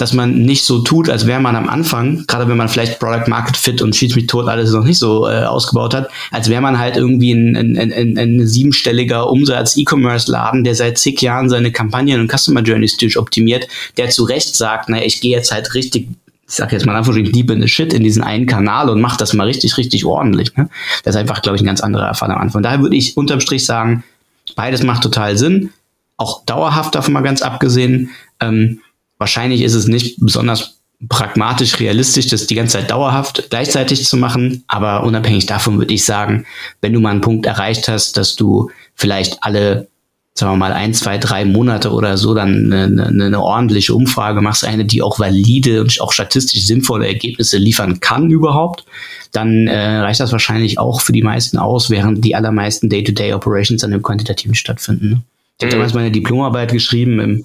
[0.00, 3.28] dass man nicht so tut, als wäre man am Anfang, gerade wenn man vielleicht Product
[3.28, 6.62] Market Fit und schießt mich tot alles noch nicht so äh, ausgebaut hat, als wäre
[6.62, 12.20] man halt irgendwie ein, ein, ein, ein siebenstelliger Umsatz-E-Commerce-Laden, der seit zig Jahren seine Kampagnen
[12.20, 16.08] und Customer Journeys durch optimiert, der zu Recht sagt, naja, ich gehe jetzt halt richtig
[16.48, 19.20] ich sag jetzt mal einfach deep in the shit in diesen einen Kanal und macht
[19.20, 20.56] das mal richtig, richtig ordentlich.
[20.56, 20.68] Ne?
[21.04, 22.64] Das ist einfach, glaube ich, ein ganz anderer Fall am Anfang.
[22.64, 24.02] Daher würde ich unterm Strich sagen,
[24.56, 25.70] beides macht total Sinn.
[26.16, 28.10] Auch dauerhaft davon mal ganz abgesehen.
[28.40, 28.80] Ähm,
[29.20, 30.78] wahrscheinlich ist es nicht besonders
[31.08, 34.64] pragmatisch, realistisch, das die ganze Zeit dauerhaft gleichzeitig zu machen.
[34.66, 36.46] Aber unabhängig davon würde ich sagen,
[36.80, 39.88] wenn du mal einen Punkt erreicht hast, dass du vielleicht alle
[40.34, 44.40] sagen wir mal, ein, zwei, drei Monate oder so dann eine, eine, eine ordentliche Umfrage
[44.40, 48.84] machst, eine, die auch valide und auch statistisch sinnvolle Ergebnisse liefern kann überhaupt,
[49.32, 53.90] dann äh, reicht das wahrscheinlich auch für die meisten aus, während die allermeisten Day-to-Day-Operations an
[53.90, 55.10] dem Quantitativen stattfinden.
[55.10, 55.22] Ne?
[55.58, 55.78] Ich habe mhm.
[55.78, 57.44] damals meine Diplomarbeit geschrieben im,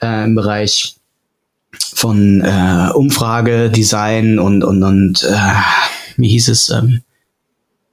[0.00, 0.96] äh, im Bereich
[1.94, 5.52] von äh, Umfragedesign und, und, und äh,
[6.16, 7.02] wie hieß es, ähm,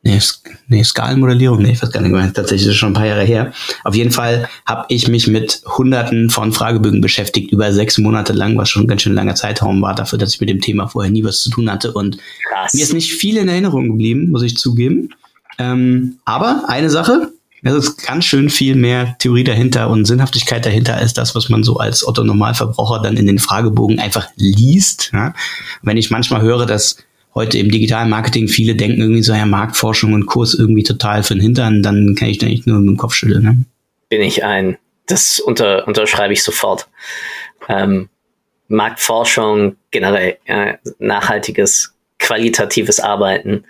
[0.06, 0.20] Nee,
[0.68, 2.34] nee, Skalenmodellierung, nee, ich weiß gar nicht mehr.
[2.34, 3.54] Tatsächlich ist schon ein paar Jahre her.
[3.86, 8.58] Auf jeden Fall habe ich mich mit hunderten von Fragebögen beschäftigt, über sechs Monate lang,
[8.58, 11.10] was schon ein ganz schön langer Zeitraum war dafür, dass ich mit dem Thema vorher
[11.10, 11.94] nie was zu tun hatte.
[11.94, 12.18] Und
[12.50, 12.74] Krass.
[12.74, 15.10] mir ist nicht viel in Erinnerung geblieben, muss ich zugeben.
[15.58, 17.32] Ähm, aber eine Sache,
[17.64, 21.64] es ist ganz schön viel mehr Theorie dahinter und Sinnhaftigkeit dahinter als das, was man
[21.64, 25.12] so als Otto Normalverbraucher dann in den Fragebogen einfach liest.
[25.14, 25.34] Ja?
[25.82, 26.98] Wenn ich manchmal höre, dass
[27.34, 31.36] heute im digitalen Marketing viele denken irgendwie so, ja, Marktforschung und Kurs irgendwie total für
[31.36, 33.44] den Hintern, dann kann ich da nicht nur mit dem Kopf schütteln.
[33.44, 33.66] Ne?
[34.10, 34.78] Bin ich ein.
[35.08, 36.88] Das unter, unterschreibe ich sofort.
[37.70, 38.10] Ähm,
[38.68, 43.66] Marktforschung, generell äh, nachhaltiges, qualitatives Arbeiten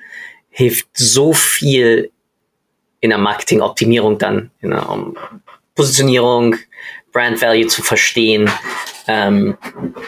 [0.49, 2.11] hilft so viel
[3.03, 5.17] in der Marketingoptimierung dann, in der um
[5.75, 6.55] Positionierung,
[7.11, 8.49] Brand Value zu verstehen.
[9.09, 9.57] Ähm,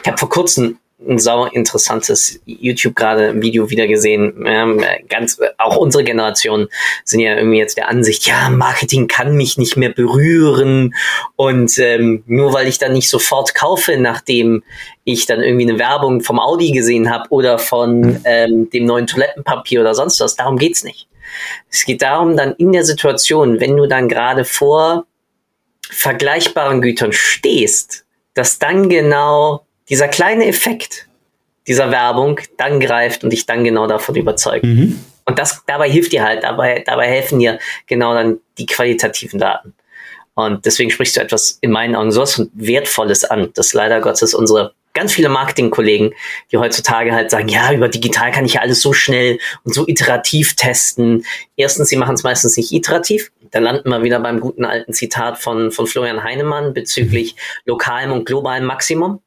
[0.01, 4.45] ich habe vor kurzem ein sauer interessantes YouTube gerade Video wieder gesehen.
[4.47, 6.69] Ähm, ganz, auch unsere Generation
[7.03, 10.95] sind ja irgendwie jetzt der Ansicht, ja, Marketing kann mich nicht mehr berühren
[11.35, 14.63] und ähm, nur weil ich dann nicht sofort kaufe, nachdem
[15.03, 19.81] ich dann irgendwie eine Werbung vom Audi gesehen habe oder von ähm, dem neuen Toilettenpapier
[19.81, 21.09] oder sonst was, darum geht's nicht.
[21.69, 25.05] Es geht darum, dann in der Situation, wenn du dann gerade vor
[25.89, 31.07] vergleichbaren Gütern stehst, dass dann genau dieser kleine Effekt
[31.67, 34.65] dieser Werbung dann greift und dich dann genau davon überzeugt.
[34.65, 34.99] Mhm.
[35.25, 39.73] Und das dabei hilft dir halt, dabei, dabei helfen dir genau dann die qualitativen Daten.
[40.35, 44.33] Und deswegen sprichst du etwas in meinen Augen sowas von Wertvolles an, dass leider Gottes
[44.33, 46.15] unsere ganz viele Marketingkollegen,
[46.51, 49.87] die heutzutage halt sagen, ja, über digital kann ich ja alles so schnell und so
[49.87, 51.25] iterativ testen.
[51.55, 53.31] Erstens, sie machen es meistens nicht iterativ.
[53.51, 58.25] Da landen wir wieder beim guten alten Zitat von, von Florian Heinemann bezüglich lokalem und
[58.25, 59.21] globalem Maximum.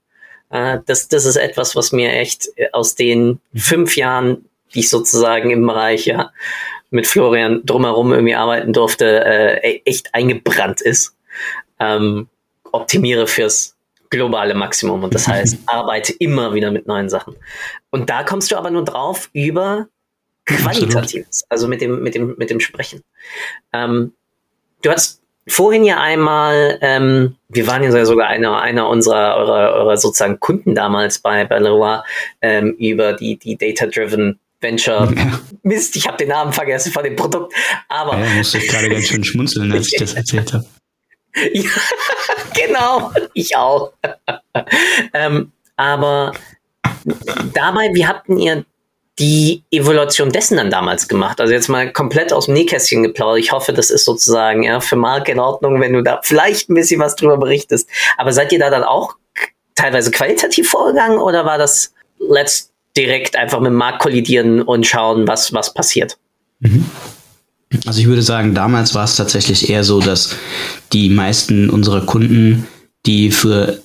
[0.50, 4.90] Äh, das, das ist etwas, was mir echt äh, aus den fünf Jahren, die ich
[4.90, 6.32] sozusagen im Bereich ja
[6.90, 11.14] mit Florian drumherum irgendwie arbeiten durfte, äh, e-, echt eingebrannt ist.
[11.78, 12.28] Ähm,
[12.72, 13.77] optimiere fürs
[14.10, 17.36] globale Maximum und das heißt, arbeite immer wieder mit neuen Sachen.
[17.90, 19.88] Und da kommst du aber nur drauf über
[20.46, 23.02] Qualitatives, also mit dem, mit dem, mit dem Sprechen.
[23.72, 24.12] Ähm,
[24.82, 29.96] du hast vorhin ja einmal, ähm, wir waren ja sogar einer, einer unserer eurer, eurer
[29.96, 32.00] sozusagen Kunden damals bei, bei Leroy,
[32.40, 35.12] ähm, über die, die Data-Driven Venture.
[35.14, 35.40] Ja.
[35.62, 37.54] Mist, ich habe den Namen vergessen von dem Produkt.
[37.88, 38.18] Aber.
[38.18, 40.66] Ja, musste ich gerade ganz schön schmunzeln, als ich das erzählt habe.
[41.52, 41.70] ja,
[42.54, 43.92] genau, ich auch.
[45.14, 46.32] ähm, aber
[47.54, 48.64] dabei, wie habt ihr
[49.18, 51.40] die Evaluation dessen dann damals gemacht?
[51.40, 53.40] Also jetzt mal komplett aus dem Nähkästchen geplaudert.
[53.40, 56.74] Ich hoffe, das ist sozusagen ja, für Mark in Ordnung, wenn du da vielleicht ein
[56.74, 57.88] bisschen was drüber berichtest.
[58.16, 59.16] Aber seid ihr da dann auch
[59.74, 65.52] teilweise qualitativ vorgegangen oder war das let's direkt einfach mit dem kollidieren und schauen, was,
[65.52, 66.18] was passiert?
[66.60, 66.84] Mhm.
[67.86, 70.34] Also ich würde sagen, damals war es tatsächlich eher so, dass
[70.92, 72.66] die meisten unserer Kunden,
[73.04, 73.82] die für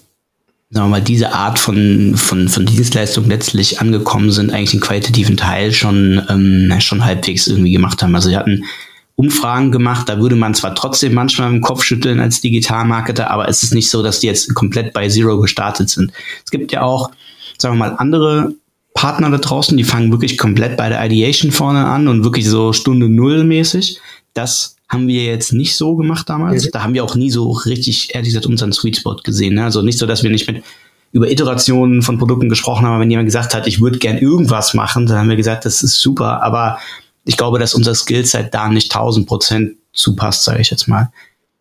[0.74, 5.38] sagen wir mal, diese Art von, von, von Dienstleistung letztlich angekommen sind, eigentlich den qualitativen
[5.38, 8.16] Teil schon, ähm, schon halbwegs irgendwie gemacht haben.
[8.16, 8.64] Also sie hatten
[9.16, 13.62] Umfragen gemacht, da würde man zwar trotzdem manchmal im Kopf schütteln als Digitalmarketer, aber es
[13.62, 16.12] ist nicht so, dass die jetzt komplett bei Zero gestartet sind.
[16.44, 17.12] Es gibt ja auch,
[17.60, 18.56] sagen wir mal, andere
[18.94, 22.74] Partner da draußen, die fangen wirklich komplett bei der Ideation vorne an und wirklich so
[22.74, 24.00] Stunde Null mäßig.
[24.34, 26.66] Das haben wir jetzt nicht so gemacht damals.
[26.66, 26.70] Mhm.
[26.72, 29.56] Da haben wir auch nie so richtig, ehrlich gesagt, unseren Sweet Spot gesehen.
[29.56, 29.64] Ne?
[29.64, 30.64] Also nicht so, dass wir nicht mit
[31.12, 35.06] über Iterationen von Produkten gesprochen haben, wenn jemand gesagt hat, ich würde gern irgendwas machen,
[35.06, 36.80] dann haben wir gesagt, das ist super, aber
[37.24, 41.12] ich glaube, dass unser Skillset da nicht 1000 Prozent zupasst, sage ich jetzt mal.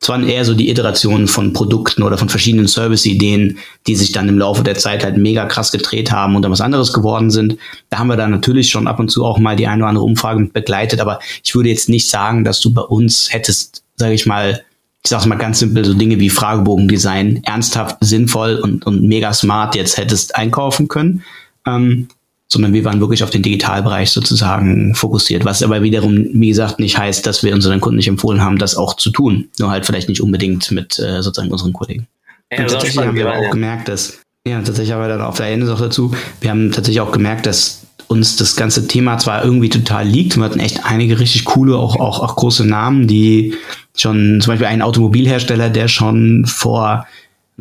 [0.03, 4.29] Es waren eher so die Iterationen von Produkten oder von verschiedenen Service-Ideen, die sich dann
[4.29, 7.57] im Laufe der Zeit halt mega krass gedreht haben und dann was anderes geworden sind.
[7.89, 10.05] Da haben wir dann natürlich schon ab und zu auch mal die eine oder andere
[10.05, 14.27] Umfrage begleitet, aber ich würde jetzt nicht sagen, dass du bei uns hättest, sage ich
[14.27, 14.65] mal,
[15.05, 19.77] ich sag's mal ganz simpel, so Dinge wie Fragebogendesign ernsthaft sinnvoll und, und mega smart
[19.77, 21.23] jetzt hättest einkaufen können.
[21.65, 22.09] ähm,
[22.53, 26.99] sondern wir waren wirklich auf den Digitalbereich sozusagen fokussiert, was aber wiederum, wie gesagt, nicht
[26.99, 30.09] heißt, dass wir unseren Kunden nicht empfohlen haben, das auch zu tun, nur halt vielleicht
[30.09, 32.07] nicht unbedingt mit äh, sozusagen unseren Kollegen.
[32.53, 33.51] Ja, und tatsächlich haben wir auch ja.
[33.51, 37.01] gemerkt, dass, ja, tatsächlich haben wir dann auf der Ende noch dazu, wir haben tatsächlich
[37.01, 41.19] auch gemerkt, dass uns das ganze Thema zwar irgendwie total liegt, wir hatten echt einige
[41.19, 43.55] richtig coole, auch, auch, auch große Namen, die
[43.97, 47.07] schon, zum Beispiel ein Automobilhersteller, der schon vor,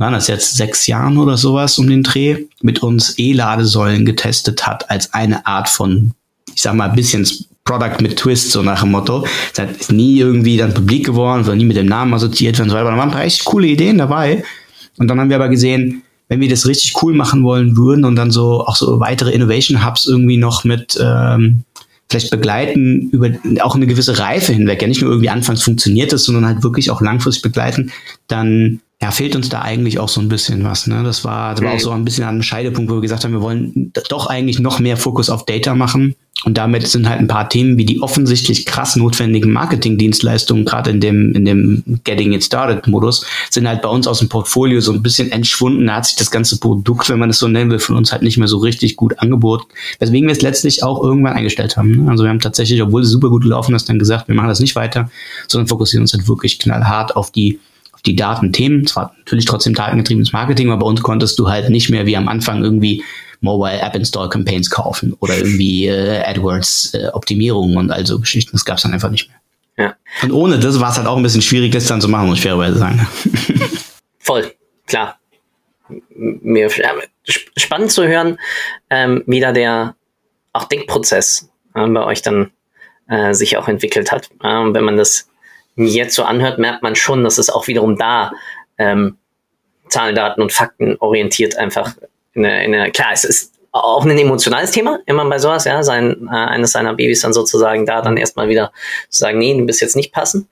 [0.02, 4.90] waren das jetzt sechs Jahren oder sowas um den Dreh, mit uns E-Ladesäulen getestet hat
[4.90, 6.12] als eine Art von,
[6.56, 7.26] ich sag mal, bisschen
[7.64, 9.28] Product mit Twist, so nach dem Motto.
[9.56, 12.76] Das ist nie irgendwie dann publik geworden, war nie mit dem Namen assoziiert werden, so
[12.76, 14.44] aber da waren ein paar echt coole Ideen dabei.
[14.98, 18.16] Und dann haben wir aber gesehen, wenn wir das richtig cool machen wollen würden und
[18.16, 21.64] dann so auch so weitere Innovation Hubs irgendwie noch mit ähm,
[22.10, 26.24] vielleicht begleiten über auch eine gewisse Reife hinweg, ja nicht nur irgendwie anfangs funktioniert es,
[26.24, 27.92] sondern halt wirklich auch langfristig begleiten,
[28.28, 30.86] dann ja, fehlt uns da eigentlich auch so ein bisschen was.
[30.86, 31.02] Ne?
[31.04, 33.34] Das war, das war auch so ein bisschen an einem Scheidepunkt, wo wir gesagt haben,
[33.34, 37.28] wir wollen doch eigentlich noch mehr Fokus auf Data machen und damit sind halt ein
[37.28, 42.44] paar Themen wie die offensichtlich krass notwendigen Marketingdienstleistungen, gerade in dem, in dem Getting It
[42.44, 45.86] Started Modus, sind halt bei uns aus dem Portfolio so ein bisschen entschwunden.
[45.86, 48.24] Da hat sich das ganze Produkt, wenn man es so nennen will, von uns halt
[48.24, 49.66] nicht mehr so richtig gut angeboten.
[50.00, 51.92] Weswegen wir es letztlich auch irgendwann eingestellt haben.
[51.92, 52.10] Ne?
[52.10, 54.60] Also wir haben tatsächlich, obwohl es super gut gelaufen ist, dann gesagt, wir machen das
[54.60, 55.12] nicht weiter,
[55.48, 57.60] sondern fokussieren uns halt wirklich knallhart auf die
[58.06, 58.88] die Datenthemen.
[58.88, 62.28] Zwar natürlich trotzdem datengetriebenes Marketing, aber bei uns konntest du halt nicht mehr wie am
[62.28, 63.04] Anfang irgendwie
[63.42, 68.52] Mobile App Install Campaigns kaufen oder irgendwie äh, AdWords äh, Optimierungen und all so Geschichten.
[68.54, 69.38] Das gab es dann einfach nicht mehr.
[69.78, 69.96] Ja.
[70.22, 72.38] Und ohne das war es halt auch ein bisschen schwierig, das dann zu machen, muss
[72.38, 73.08] ich fairerweise sagen.
[74.20, 74.52] Voll,
[74.86, 75.18] klar.
[76.16, 76.70] Mir
[77.58, 78.38] spannend zu hören,
[78.90, 79.96] ähm, wie da der
[80.54, 82.52] auch Denkprozess äh, bei euch dann
[83.10, 84.30] äh, sich auch entwickelt hat.
[84.44, 85.28] Ähm, wenn man das
[85.88, 88.32] jetzt so anhört, merkt man schon, dass es auch wiederum da
[88.78, 89.18] ähm,
[89.90, 91.96] Zahlen, Daten und Fakten orientiert einfach
[92.34, 95.82] in der, in der, klar, es ist auch ein emotionales Thema, immer bei sowas, ja,
[95.84, 98.72] sein, äh, eines seiner Babys dann sozusagen da dann erstmal wieder
[99.10, 100.48] zu sagen, nee, du bist jetzt nicht passen.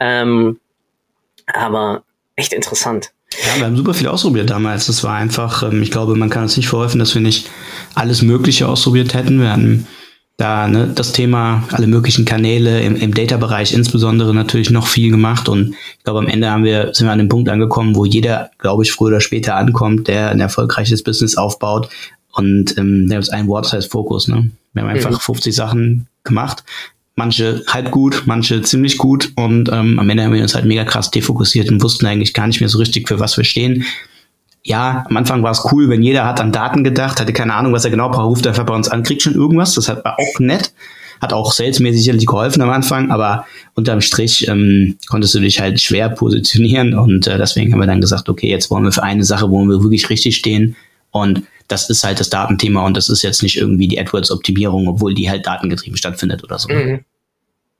[0.00, 0.58] Ähm,
[1.46, 2.02] aber
[2.36, 3.12] echt interessant.
[3.46, 4.86] Ja, wir haben super viel ausprobiert damals.
[4.86, 7.50] Das war einfach, ähm, ich glaube, man kann uns nicht verhelfen, dass wir nicht
[7.94, 9.40] alles Mögliche ausprobiert hätten.
[9.40, 9.86] Wir hatten
[10.38, 15.48] da ne, das Thema, alle möglichen Kanäle im, im Data-Bereich insbesondere natürlich noch viel gemacht
[15.48, 18.50] und ich glaube, am Ende haben wir, sind wir an dem Punkt angekommen, wo jeder,
[18.58, 21.88] glaube ich, früher oder später ankommt, der ein erfolgreiches Business aufbaut
[22.32, 24.28] und ähm, der ist ein Wort, das heißt Fokus.
[24.28, 24.48] Ne?
[24.74, 25.18] Wir haben einfach mhm.
[25.18, 26.62] 50 Sachen gemacht,
[27.16, 30.84] manche halb gut, manche ziemlich gut und ähm, am Ende haben wir uns halt mega
[30.84, 33.84] krass defokussiert und wussten eigentlich gar nicht mehr so richtig, für was wir stehen
[34.68, 37.72] ja, am Anfang war es cool, wenn jeder hat an Daten gedacht, hatte keine Ahnung,
[37.72, 39.74] was er genau braucht, ruft einfach bei uns an, kriegt schon irgendwas.
[39.74, 40.74] Das war auch nett.
[41.22, 45.80] Hat auch salesmäßig sicherlich geholfen am Anfang, aber unterm Strich ähm, konntest du dich halt
[45.80, 49.24] schwer positionieren und äh, deswegen haben wir dann gesagt, okay, jetzt wollen wir für eine
[49.24, 50.76] Sache, wo wir wirklich richtig stehen
[51.10, 55.12] und das ist halt das Datenthema und das ist jetzt nicht irgendwie die AdWords-Optimierung, obwohl
[55.12, 56.68] die halt datengetrieben stattfindet oder so.
[56.68, 57.04] Mhm.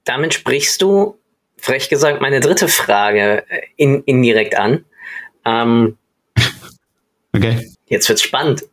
[0.04, 1.16] Damit sprichst du,
[1.58, 4.84] frech gesagt, meine dritte Frage äh, in, indirekt an.
[5.44, 5.96] Ähm,
[7.38, 7.72] Okay.
[7.86, 8.64] Jetzt wird's spannend.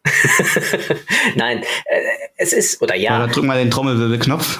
[1.36, 2.02] Nein, äh,
[2.38, 3.24] es ist, oder ja.
[3.24, 4.60] Oder drück mal den Trommelwirbelknopf.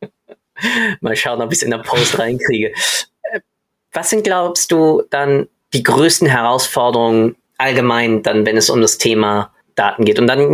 [1.00, 2.68] mal schauen, ob ich es in der Post reinkriege.
[3.22, 3.40] Äh,
[3.92, 9.52] was sind, glaubst du, dann die größten Herausforderungen allgemein, dann, wenn es um das Thema
[9.74, 10.18] Daten geht?
[10.18, 10.52] Und dann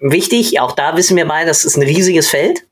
[0.00, 2.64] wichtig, auch da wissen wir beide, das ist ein riesiges Feld.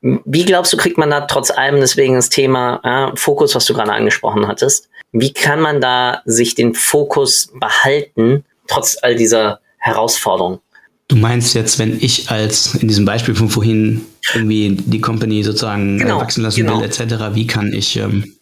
[0.00, 3.92] Wie glaubst du, kriegt man da trotz allem deswegen das Thema Fokus, was du gerade
[3.92, 4.89] angesprochen hattest?
[5.12, 10.60] Wie kann man da sich den Fokus behalten, trotz all dieser Herausforderungen?
[11.08, 15.98] Du meinst jetzt, wenn ich als in diesem Beispiel von vorhin irgendwie die Company sozusagen
[15.98, 16.78] genau, wachsen lassen genau.
[16.78, 18.36] will, etc., wie kann ich ähm,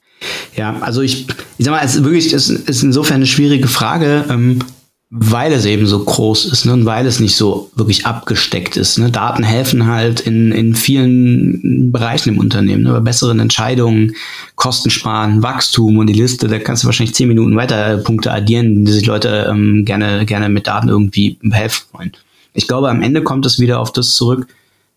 [0.57, 1.29] ja, also ich,
[1.59, 4.25] ich sag mal, es ist wirklich, es ist insofern eine schwierige Frage.
[4.29, 4.59] Ähm,
[5.11, 8.99] weil es eben so groß ist ne, und weil es nicht so wirklich abgesteckt ist.
[8.99, 9.11] Ne.
[9.11, 14.15] Daten helfen halt in, in vielen Bereichen im Unternehmen, ne, bei besseren Entscheidungen,
[14.55, 18.85] Kosten sparen, Wachstum und die Liste, da kannst du wahrscheinlich zehn Minuten weiter Punkte addieren,
[18.85, 22.13] die sich Leute ähm, gerne, gerne mit Daten irgendwie helfen wollen.
[22.53, 24.47] Ich glaube, am Ende kommt es wieder auf das zurück,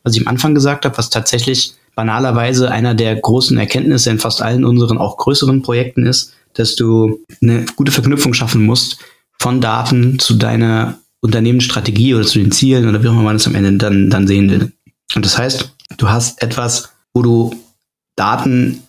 [0.04, 4.42] was ich am Anfang gesagt habe, was tatsächlich banalerweise einer der großen Erkenntnisse in fast
[4.42, 8.98] allen unseren auch größeren Projekten ist, dass du eine gute Verknüpfung schaffen musst
[9.42, 13.48] von Daten zu deiner Unternehmensstrategie oder zu den Zielen oder wie auch immer man es
[13.48, 14.72] am Ende dann, dann sehen will.
[15.16, 17.56] Und das heißt, du hast etwas, wo du
[18.16, 18.84] Daten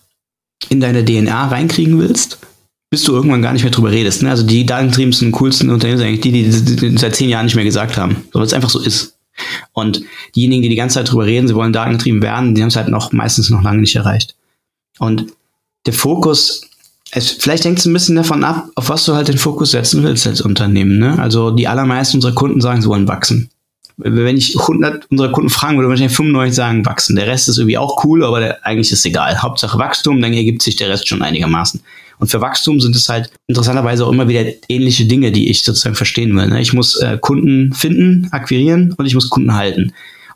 [0.69, 2.37] in deine DNA reinkriegen willst,
[2.91, 4.21] bis du irgendwann gar nicht mehr drüber redest.
[4.21, 4.29] Ne?
[4.29, 7.55] Also die datentriebensten, coolsten Unternehmen sind eigentlich die, die, die, die seit zehn Jahren nicht
[7.55, 9.17] mehr gesagt haben, weil es einfach so ist.
[9.71, 10.03] Und
[10.35, 12.89] diejenigen, die die ganze Zeit drüber reden, sie wollen datengetrieben werden, die haben es halt
[12.89, 14.35] noch meistens noch lange nicht erreicht.
[14.99, 15.33] Und
[15.87, 16.69] der Fokus
[17.15, 20.03] es, vielleicht hängt es ein bisschen davon ab, auf was du halt den Fokus setzen
[20.03, 20.97] willst als Unternehmen.
[20.97, 21.19] Ne?
[21.19, 23.49] Also die allermeisten unserer Kunden sagen, sie wollen wachsen.
[23.97, 27.15] Wenn ich 100 unserer Kunden fragen würde, wahrscheinlich 95 sagen, wachsen.
[27.15, 29.43] Der Rest ist irgendwie auch cool, aber der, eigentlich ist egal.
[29.43, 31.79] Hauptsache Wachstum, dann ergibt sich der Rest schon einigermaßen.
[32.17, 35.95] Und für Wachstum sind es halt interessanterweise auch immer wieder ähnliche Dinge, die ich sozusagen
[35.95, 36.47] verstehen will.
[36.47, 36.61] Ne?
[36.61, 39.93] Ich muss äh, Kunden finden, akquirieren und ich muss Kunden halten.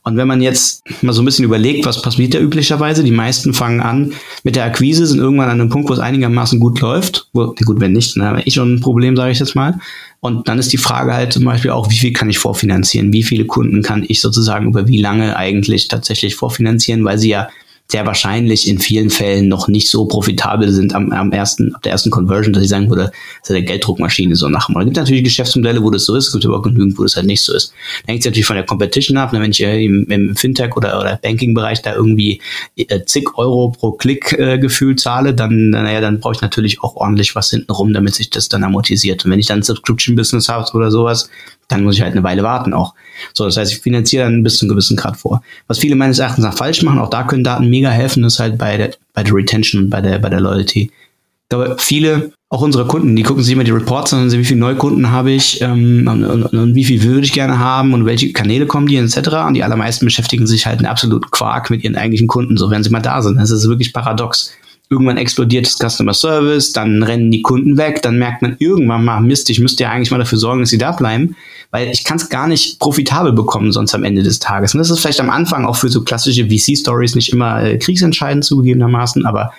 [0.08, 3.54] Und wenn man jetzt mal so ein bisschen überlegt, was passiert da üblicherweise, die meisten
[3.54, 4.14] fangen an
[4.46, 7.28] mit der Akquise, sind irgendwann an einem Punkt, wo es einigermaßen gut läuft.
[7.34, 9.78] Wo, gut, wenn nicht, dann habe ich schon ein Problem, sage ich jetzt mal.
[10.22, 13.12] Und dann ist die Frage halt zum Beispiel auch, wie viel kann ich vorfinanzieren?
[13.12, 17.50] Wie viele Kunden kann ich sozusagen über wie lange eigentlich tatsächlich vorfinanzieren, weil sie ja
[17.90, 21.94] sehr wahrscheinlich in vielen Fällen noch nicht so profitabel sind am, am ersten, ab der
[21.94, 24.70] ersten Conversion, dass ich sagen würde, das ist eine Gelddruckmaschine so nach.
[24.70, 27.28] Es gibt natürlich Geschäftsmodelle, wo das so ist, es gibt aber genügend, wo das halt
[27.28, 27.72] nicht so ist.
[28.06, 29.32] Da hängt es natürlich von der Competition ab.
[29.32, 29.40] Ne?
[29.40, 32.42] Wenn ich äh, im, im Fintech oder, oder Banking-Bereich da irgendwie
[32.76, 36.98] äh, zig Euro pro Klick äh, gefühlt zahle, dann, naja, dann brauche ich natürlich auch
[36.98, 39.24] ordentlich was hinten rum, damit sich das dann amortisiert.
[39.24, 41.30] Und wenn ich dann ein Subscription-Business habe oder sowas,
[41.68, 42.94] dann muss ich halt eine Weile warten auch.
[43.34, 45.42] So, das heißt, ich finanziere dann bis zu einem gewissen Grad vor.
[45.68, 48.58] Was viele meines Erachtens nach falsch machen, auch da können Daten mega helfen, ist halt
[48.58, 50.84] bei der, bei der Retention und bei der, bei der Loyalty.
[50.90, 54.42] Ich glaube, viele, auch unsere Kunden, die gucken sich immer die Reports an und sehen,
[54.42, 57.94] wie viele Neukunden habe ich ähm, und, und, und, wie viel würde ich gerne haben
[57.94, 59.18] und welche Kanäle kommen die etc.
[59.48, 62.84] Und die allermeisten beschäftigen sich halt in absolut Quark mit ihren eigentlichen Kunden, so wenn
[62.84, 63.38] sie mal da sind.
[63.38, 64.54] Das ist wirklich paradox
[64.90, 69.20] irgendwann explodiert das Customer Service, dann rennen die Kunden weg, dann merkt man irgendwann mal,
[69.20, 71.36] Mist, ich müsste ja eigentlich mal dafür sorgen, dass sie da bleiben,
[71.78, 74.74] weil ich kann es gar nicht profitabel bekommen sonst am Ende des Tages.
[74.74, 78.44] Und das ist vielleicht am Anfang auch für so klassische VC-Stories nicht immer äh, kriegsentscheidend
[78.44, 79.54] zugegebenermaßen, aber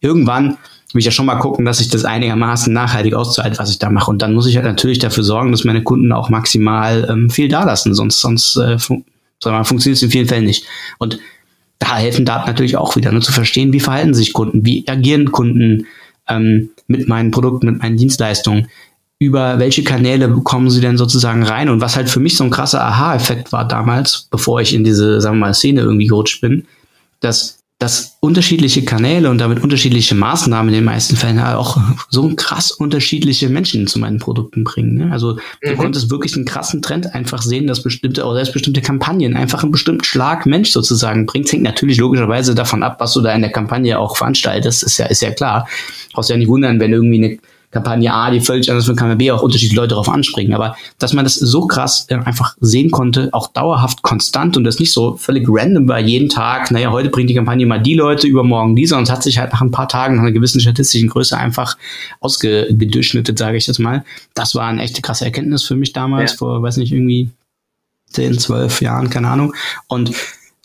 [0.00, 0.56] irgendwann
[0.92, 3.88] will ich ja schon mal gucken, dass ich das einigermaßen nachhaltig auszahle, was ich da
[3.88, 4.10] mache.
[4.10, 7.48] Und dann muss ich halt natürlich dafür sorgen, dass meine Kunden auch maximal ähm, viel
[7.48, 9.04] da lassen, sonst, sonst äh, fun
[9.40, 10.64] funktioniert es in vielen Fällen nicht.
[10.98, 11.20] Und
[11.78, 15.30] da helfen Daten natürlich auch wieder, ne, zu verstehen, wie verhalten sich Kunden, wie agieren
[15.30, 15.86] Kunden
[16.28, 18.66] ähm, mit meinen Produkten, mit meinen Dienstleistungen,
[19.20, 22.50] über welche Kanäle bekommen sie denn sozusagen rein und was halt für mich so ein
[22.50, 26.66] krasser Aha-Effekt war damals, bevor ich in diese, sagen wir mal, Szene irgendwie gerutscht bin,
[27.20, 31.78] dass dass unterschiedliche Kanäle und damit unterschiedliche Maßnahmen in den meisten Fällen halt auch
[32.10, 34.96] so krass unterschiedliche Menschen zu meinen Produkten bringen.
[34.96, 35.10] Ne?
[35.10, 35.78] Also du mhm.
[35.78, 39.72] konntest wirklich einen krassen Trend einfach sehen, dass bestimmte oder selbst bestimmte Kampagnen einfach einen
[39.72, 41.50] bestimmten Schlag Mensch sozusagen bringt.
[41.50, 45.06] Hängt natürlich logischerweise davon ab, was du da in der Kampagne auch veranstaltest, ist ja,
[45.06, 45.66] ist ja klar.
[46.12, 47.38] Brauchst ja nicht wundern, wenn irgendwie eine
[47.70, 50.54] Kampagne A, die völlig anders von Kampagne B auch unterschiedliche Leute darauf anspringen.
[50.54, 54.80] Aber dass man das so krass äh, einfach sehen konnte, auch dauerhaft konstant und das
[54.80, 58.26] nicht so völlig random war jeden Tag, naja, heute bringt die Kampagne mal die Leute,
[58.26, 61.08] übermorgen diese und es hat sich halt nach ein paar Tagen nach einer gewissen statistischen
[61.08, 61.76] Größe einfach
[62.20, 64.04] ausgedurchschnittet, sage ich jetzt mal.
[64.34, 66.38] Das war eine echte krasse Erkenntnis für mich damals, ja.
[66.38, 67.30] vor, weiß nicht, irgendwie
[68.10, 69.54] 10, 12 Jahren, keine Ahnung.
[69.86, 70.12] Und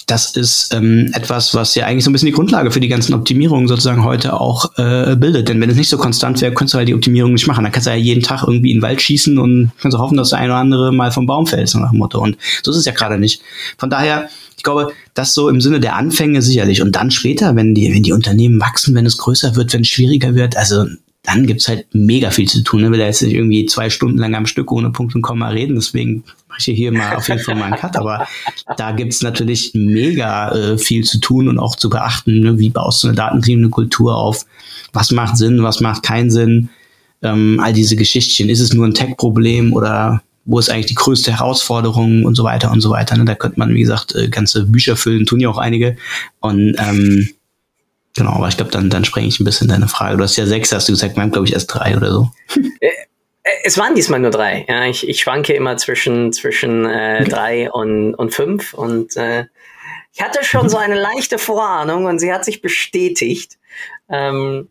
[0.08, 3.13] das ist ähm, etwas, was ja eigentlich so ein bisschen die Grundlage für die ganzen
[3.13, 5.50] Optimierungen sozusagen heute auch äh, bildet.
[5.50, 7.63] Denn wenn es nicht so konstant wäre, könntest du halt die Optimierung nicht machen.
[7.63, 10.30] Dann kannst du ja jeden Tag irgendwie in den Wald schießen und kannst hoffen, dass
[10.30, 12.22] der eine oder andere mal vom Baum fällt, so nach dem Motto.
[12.22, 13.41] Und so ist es ja gerade nicht.
[13.78, 16.84] Von daher, ich glaube, das so im Sinne der Anfänge sicherlich.
[16.84, 19.88] Und dann später, wenn die, wenn die Unternehmen wachsen, wenn es größer wird, wenn es
[19.88, 20.86] schwieriger wird, also
[21.25, 22.81] dann gibt's halt mega viel zu tun.
[22.81, 22.91] Ne?
[22.91, 25.75] Will er jetzt nicht irgendwie zwei Stunden lang am Stück ohne Punkt und Komma reden,
[25.75, 27.97] deswegen mache ich hier mal auf jeden Fall mal einen Cut.
[27.97, 28.27] Aber
[28.77, 32.39] da gibt's natürlich mega äh, viel zu tun und auch zu beachten.
[32.39, 32.59] Ne?
[32.59, 34.45] Wie baust du eine datentriebene Kultur auf?
[34.93, 36.69] Was macht Sinn, was macht keinen Sinn?
[37.21, 38.49] Ähm, all diese Geschichtchen.
[38.49, 42.71] Ist es nur ein Tech-Problem oder wo ist eigentlich die größte Herausforderung und so weiter
[42.71, 43.17] und so weiter.
[43.17, 43.25] Ne?
[43.25, 45.97] Da könnte man, wie gesagt, äh, ganze Bücher füllen, tun ja auch einige.
[46.39, 47.29] Und ähm,
[48.15, 50.17] Genau, aber ich glaube, dann, dann sprenge ich ein bisschen deine Frage.
[50.17, 52.32] Du hast ja sechs, hast du gesagt, wir haben, glaube ich, erst drei oder so.
[52.80, 54.65] Äh, äh, es waren diesmal nur drei.
[54.67, 58.73] Ja, ich, ich schwanke immer zwischen, zwischen äh, drei und, und fünf.
[58.73, 59.45] Und äh,
[60.13, 63.58] ich hatte schon so eine leichte Vorahnung und sie hat sich bestätigt.
[64.10, 64.69] Ähm,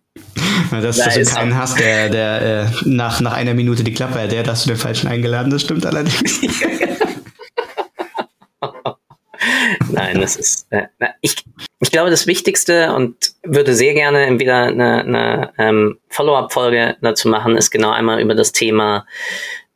[0.70, 4.32] dass da du keinen hast, der, der äh, nach, nach einer Minute die Klappe hat,
[4.32, 6.40] der hast du den falschen eingeladen, das stimmt allerdings.
[9.90, 10.66] Nein, das ist.
[10.70, 10.86] Äh,
[11.20, 11.36] ich,
[11.80, 17.56] ich glaube, das Wichtigste und würde sehr gerne wieder eine, eine ähm, Follow-up-Folge dazu machen,
[17.56, 19.06] ist genau einmal über das Thema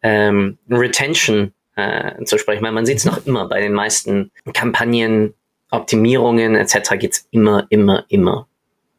[0.03, 2.63] ähm, Retention äh, zu sprechen.
[2.63, 5.35] Weil man sieht es noch immer bei den meisten Kampagnen,
[5.71, 6.99] Optimierungen etc.
[6.99, 8.47] geht es immer, immer, immer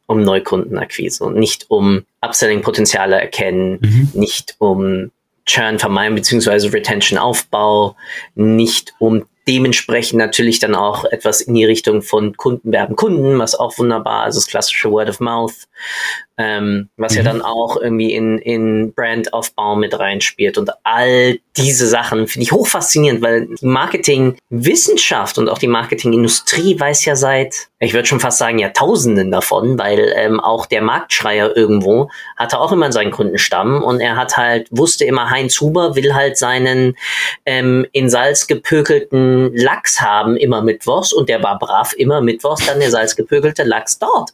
[0.06, 4.10] um Neukundenakquise und nicht um Upselling-Potenziale erkennen, mhm.
[4.14, 5.12] nicht um
[5.46, 7.96] Churn vermeiden beziehungsweise Retention-Aufbau,
[8.36, 13.56] nicht um dementsprechend natürlich dann auch etwas in die Richtung von Kunden werben Kunden, was
[13.56, 15.68] auch wunderbar ist, das klassische Word of Mouth.
[16.40, 17.18] Ähm, was mhm.
[17.18, 20.58] ja dann auch irgendwie in, in Brandaufbau mit reinspielt.
[20.58, 27.04] Und all diese Sachen finde ich hochfaszinierend, weil die Marketingwissenschaft und auch die Marketingindustrie weiß
[27.04, 32.10] ja seit, ich würde schon fast sagen, Jahrtausenden davon, weil ähm, auch der Marktschreier irgendwo
[32.38, 33.84] hatte auch immer seinen Kundenstamm.
[33.84, 36.96] Und er hat halt, wusste immer, Heinz Huber will halt seinen
[37.46, 41.12] ähm, in Salz gepökelten Lachs haben, immer mittwochs.
[41.12, 44.32] Und der war brav, immer mittwochs dann der salzgepökelte Lachs dort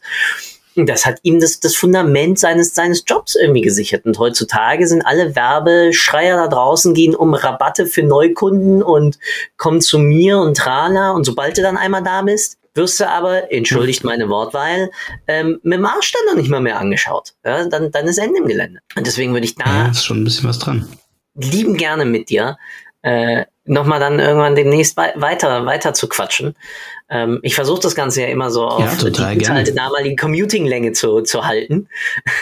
[0.84, 4.04] das hat ihm das, das Fundament seines, seines Jobs irgendwie gesichert.
[4.04, 9.18] Und heutzutage sind alle Werbeschreier da draußen, gehen um Rabatte für Neukunden und
[9.56, 11.12] kommen zu mir und Trana.
[11.12, 14.90] Und sobald du dann einmal da bist, wirst du aber, entschuldigt meine Wortwahl,
[15.26, 17.34] ähm, mit dem Arsch dann noch nicht mal mehr angeschaut.
[17.44, 18.80] Ja, dann, dann ist Ende im Gelände.
[18.94, 19.64] Und deswegen würde ich da.
[19.64, 20.86] Ja, ist schon ein bisschen was dran.
[21.34, 22.58] Lieben gerne mit dir.
[23.00, 26.54] Äh, nochmal dann irgendwann demnächst weiter, weiter zu quatschen.
[27.08, 31.22] Ähm, ich versuche das Ganze ja immer so auf ja, die alte damalige Commuting-Länge zu,
[31.22, 31.88] zu halten.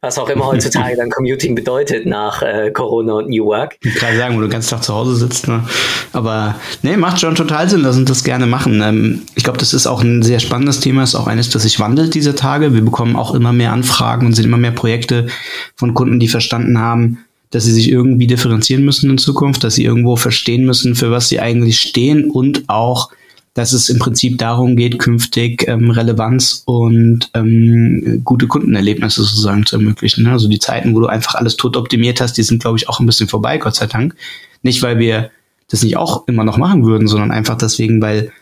[0.00, 3.76] Was auch immer heutzutage dann Commuting bedeutet nach äh, Corona und New Work.
[3.82, 5.46] Ich kann sagen, wo du den ganzen Tag zu Hause sitzt.
[5.46, 5.64] Ne?
[6.12, 8.82] Aber nee, macht schon total Sinn, lass uns das gerne machen.
[8.82, 11.78] Ähm, ich glaube, das ist auch ein sehr spannendes Thema, ist auch eines, das sich
[11.78, 12.74] wandelt diese Tage.
[12.74, 15.28] Wir bekommen auch immer mehr Anfragen und sind immer mehr Projekte
[15.76, 19.84] von Kunden, die verstanden haben, dass sie sich irgendwie differenzieren müssen in Zukunft, dass sie
[19.84, 23.10] irgendwo verstehen müssen, für was sie eigentlich stehen und auch,
[23.54, 29.76] dass es im Prinzip darum geht, künftig ähm, Relevanz und ähm, gute Kundenerlebnisse sozusagen zu
[29.76, 30.26] ermöglichen.
[30.26, 32.98] Also die Zeiten, wo du einfach alles tot optimiert hast, die sind, glaube ich, auch
[32.98, 34.16] ein bisschen vorbei, Gott sei Dank.
[34.62, 35.30] Nicht, weil wir
[35.68, 38.32] das nicht auch immer noch machen würden, sondern einfach deswegen, weil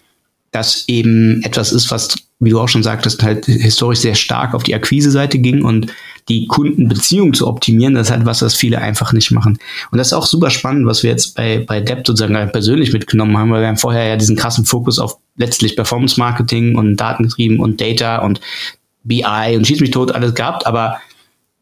[0.53, 4.63] das eben etwas ist, was, wie du auch schon sagtest, halt historisch sehr stark auf
[4.63, 5.89] die Akquise-Seite ging und
[6.31, 9.59] die Kundenbeziehung zu optimieren, das ist halt was, was viele einfach nicht machen.
[9.91, 13.37] Und das ist auch super spannend, was wir jetzt bei, bei Debt sozusagen persönlich mitgenommen
[13.37, 17.61] haben, weil wir haben vorher ja diesen krassen Fokus auf letztlich Performance Marketing und Datengetrieben
[17.61, 18.41] und Data und
[19.03, 21.01] BI und schieß mich tot alles gehabt, aber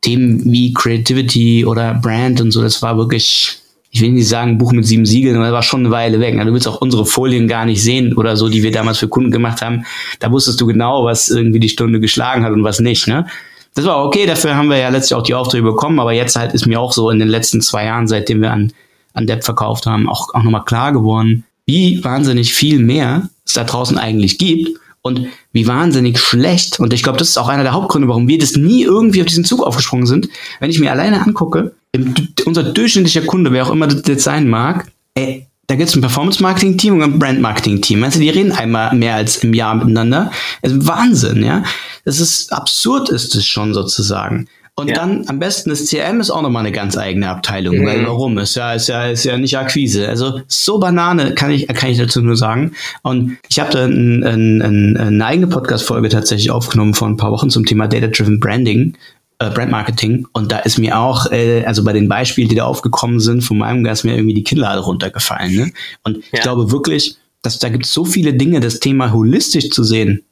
[0.02, 3.58] Themen wie Creativity oder Brand und so, das war wirklich
[3.90, 6.38] ich will nicht sagen, Buch mit sieben Siegeln, aber das war schon eine Weile weg.
[6.38, 9.30] Du willst auch unsere Folien gar nicht sehen oder so, die wir damals für Kunden
[9.30, 9.86] gemacht haben.
[10.18, 13.08] Da wusstest du genau, was irgendwie die Stunde geschlagen hat und was nicht.
[13.08, 13.26] Ne?
[13.74, 16.52] Das war okay, dafür haben wir ja letztlich auch die Aufträge bekommen, aber jetzt halt
[16.52, 18.72] ist mir auch so in den letzten zwei Jahren, seitdem wir an,
[19.14, 23.64] an Depp verkauft haben, auch, auch nochmal klar geworden, wie wahnsinnig viel mehr es da
[23.64, 27.72] draußen eigentlich gibt und wie wahnsinnig schlecht, und ich glaube, das ist auch einer der
[27.72, 30.28] Hauptgründe, warum wir das nie irgendwie auf diesen Zug aufgesprungen sind,
[30.60, 31.74] wenn ich mir alleine angucke,
[32.44, 36.94] unser durchschnittlicher Kunde, wer auch immer das sein mag, ey, da gibt es ein Performance-Marketing-Team
[36.94, 38.00] und ein Brand-Marketing-Team.
[38.00, 40.32] Meinst du, die reden einmal mehr als im Jahr miteinander?
[40.62, 41.62] Das ist Wahnsinn, ja.
[42.06, 44.48] Das ist absurd, ist es schon sozusagen.
[44.76, 44.94] Und ja.
[44.94, 47.78] dann am besten das CRM ist auch nochmal eine ganz eigene Abteilung.
[47.78, 47.86] Mhm.
[47.86, 48.38] Weil warum?
[48.38, 50.08] Ist ja, ist ja, ist ja nicht Akquise.
[50.08, 52.72] Also so Banane kann ich, kann ich dazu nur sagen.
[53.02, 57.32] Und ich habe da ein, ein, ein, eine eigene Podcast-Folge tatsächlich aufgenommen vor ein paar
[57.32, 58.94] Wochen zum Thema Data-Driven Branding
[59.38, 63.20] äh, Brandmarketing und da ist mir auch, äh, also bei den Beispielen, die da aufgekommen
[63.20, 65.54] sind, von meinem Gast mir irgendwie die Kinnlade runtergefallen.
[65.54, 65.72] Ne?
[66.02, 66.22] Und ja.
[66.32, 70.24] ich glaube wirklich, dass da gibt es so viele Dinge, das Thema holistisch zu sehen.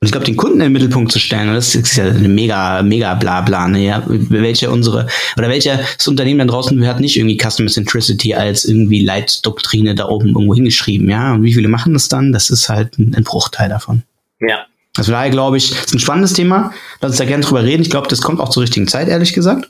[0.00, 2.82] Und ich glaube, den Kunden in den Mittelpunkt zu stellen, das ist ja eine mega,
[2.82, 3.86] mega Blabla, ne?
[3.86, 5.06] Ja, welche unsere,
[5.38, 10.30] oder welches Unternehmen da draußen hat nicht irgendwie Customer Centricity als irgendwie Leitdoktrine da oben
[10.30, 11.34] irgendwo hingeschrieben, ja?
[11.34, 12.32] Und wie viele machen das dann?
[12.32, 14.02] Das ist halt ein, ein Bruchteil davon.
[14.40, 14.66] Ja,
[14.96, 16.72] also daher glaube ich, ist ein spannendes Thema.
[17.00, 17.82] Lass uns da gerne drüber reden.
[17.82, 19.68] Ich glaube, das kommt auch zur richtigen Zeit, ehrlich gesagt.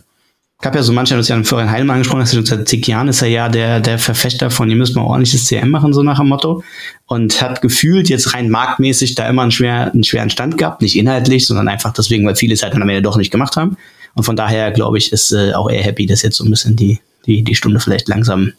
[0.61, 3.09] Ich habe ja so manche, das ja Florian Heilmann angesprochen, das ist seit zig Jahren
[3.09, 6.19] ist er ja der, der Verfechter von, ihr müsst mal ordentliches CM machen, so nach
[6.19, 6.63] dem Motto.
[7.07, 10.81] Und hat gefühlt jetzt rein marktmäßig da immer einen, schwer, einen schweren Stand gehabt.
[10.81, 13.57] Nicht inhaltlich, sondern einfach deswegen, weil viele es halt dann am Ende doch nicht gemacht
[13.57, 13.77] haben.
[14.15, 16.77] Und von daher, glaube ich, ist äh, auch er happy, dass jetzt so ein bisschen
[16.77, 18.53] die, die, die Stunde vielleicht langsam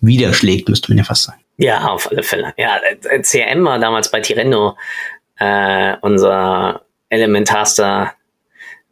[0.00, 1.40] widerschlägt, müsste man ja fast sagen.
[1.58, 2.54] Ja, auf alle Fälle.
[2.56, 2.78] Ja,
[3.10, 4.76] äh, CRM war damals bei Tirendo
[5.40, 8.12] äh, unser elementarster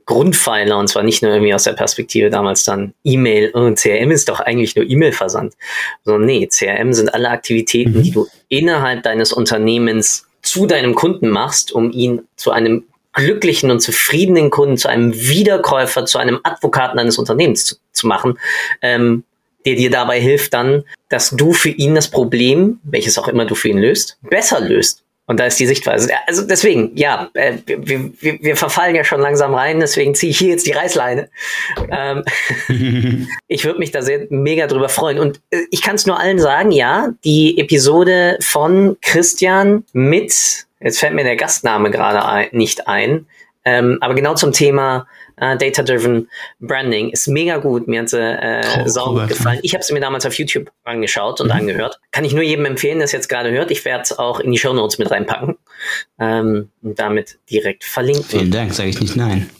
[0.07, 4.31] Grundpfeiler und zwar nicht nur irgendwie aus der Perspektive damals dann E-Mail und CRM ist
[4.31, 5.55] doch eigentlich nur E-Mail-Versand,
[6.03, 8.03] sondern nee, CRM sind alle Aktivitäten, mhm.
[8.03, 13.81] die du innerhalb deines Unternehmens zu deinem Kunden machst, um ihn zu einem glücklichen und
[13.81, 18.39] zufriedenen Kunden, zu einem Wiederkäufer, zu einem Advokaten deines Unternehmens zu, zu machen,
[18.81, 19.25] ähm,
[19.67, 23.55] der dir dabei hilft dann, dass du für ihn das Problem, welches auch immer du
[23.55, 25.05] für ihn löst, besser löst.
[25.29, 26.11] Und da ist die Sichtweise.
[26.27, 30.39] Also deswegen, ja, äh, wir, wir, wir verfallen ja schon langsam rein, deswegen ziehe ich
[30.39, 31.29] hier jetzt die Reißleine.
[31.91, 32.25] Ähm,
[33.47, 35.19] ich würde mich da sehr mega drüber freuen.
[35.19, 40.99] Und äh, ich kann es nur allen sagen, ja, die Episode von Christian mit, jetzt
[40.99, 43.27] fällt mir der Gastname gerade ein, nicht ein,
[43.67, 45.07] ähm, aber genau zum Thema
[45.41, 46.29] äh, Data-Driven
[46.61, 47.89] Branding ist mega gut.
[47.89, 49.61] Mir hat sie äh, oh, sauber gefallen.
[49.63, 51.53] Ich habe sie mir damals auf YouTube angeschaut und mhm.
[51.53, 52.01] angehört.
[52.11, 53.71] Kann ich nur jedem empfehlen, der es jetzt gerade hört.
[53.71, 55.57] Ich werde es auch in die Show Notes mit reinpacken
[56.19, 58.25] ähm, und damit direkt verlinken.
[58.25, 59.51] Vielen Dank, sage ich nicht nein.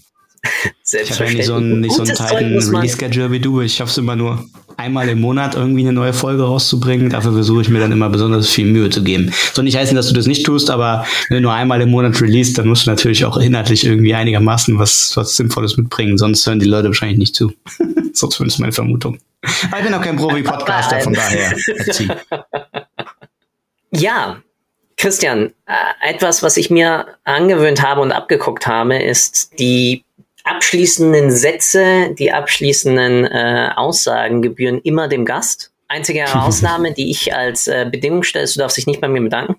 [0.85, 3.61] Ich habe ja nicht so ein, nicht so einen tighten Release-Schedule wie du.
[3.61, 4.45] Ich schaffe es immer nur
[4.77, 7.11] einmal im Monat irgendwie eine neue Folge rauszubringen.
[7.11, 9.33] Dafür versuche ich mir dann immer besonders viel Mühe zu geben.
[9.53, 12.21] Soll nicht heißen, dass du das nicht tust, aber wenn du nur einmal im Monat
[12.21, 16.17] release, dann musst du natürlich auch inhaltlich irgendwie einigermaßen was, was Sinnvolles mitbringen.
[16.17, 17.53] Sonst hören die Leute wahrscheinlich nicht zu.
[18.13, 19.19] so zumindest meine Vermutung.
[19.71, 21.55] Aber ich bin auch kein Profi-Podcaster, von daher.
[23.91, 24.43] Ja,
[24.97, 30.05] Christian, äh, etwas, was ich mir angewöhnt habe und abgeguckt habe, ist die
[30.49, 35.73] abschließenden Sätze, die abschließenden äh, Aussagen gebühren immer dem Gast.
[35.89, 39.23] Einzige Ausnahme, die ich als äh, Bedingung stelle, ist, du darfst dich nicht bei mir
[39.23, 39.57] bedanken.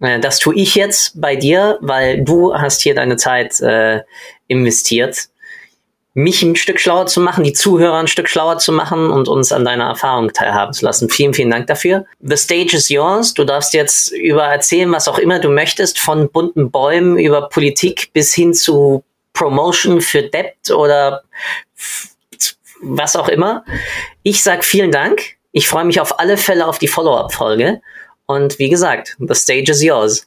[0.00, 4.02] Äh, das tue ich jetzt bei dir, weil du hast hier deine Zeit äh,
[4.48, 5.30] investiert
[6.14, 9.52] mich ein Stück schlauer zu machen, die Zuhörer ein Stück schlauer zu machen und uns
[9.52, 11.08] an deiner Erfahrung teilhaben zu lassen.
[11.08, 12.04] Vielen, vielen Dank dafür.
[12.20, 13.34] The stage is yours.
[13.34, 18.12] Du darfst jetzt über erzählen, was auch immer du möchtest, von bunten Bäumen über Politik
[18.12, 21.22] bis hin zu Promotion für Debt oder
[22.82, 23.64] was auch immer.
[24.22, 25.20] Ich sag vielen Dank.
[25.52, 27.80] Ich freue mich auf alle Fälle auf die Follow-up-Folge.
[28.26, 30.26] Und wie gesagt, the stage is yours.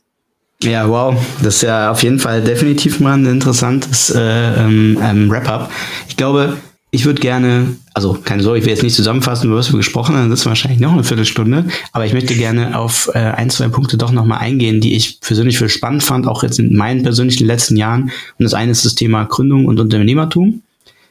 [0.61, 1.15] Ja, wow.
[1.41, 5.71] Das ist ja auf jeden Fall definitiv mal ein interessantes äh, ähm, ähm, Wrap-up.
[6.07, 6.57] Ich glaube,
[6.93, 10.15] ich würde gerne, also keine Sorge, ich will jetzt nicht zusammenfassen, über was wir gesprochen
[10.15, 13.67] haben, das ist wahrscheinlich noch eine Viertelstunde, aber ich möchte gerne auf äh, ein, zwei
[13.67, 17.47] Punkte doch nochmal eingehen, die ich persönlich für spannend fand, auch jetzt in meinen persönlichen
[17.47, 18.03] letzten Jahren.
[18.03, 20.61] Und das eine ist das Thema Gründung und Unternehmertum.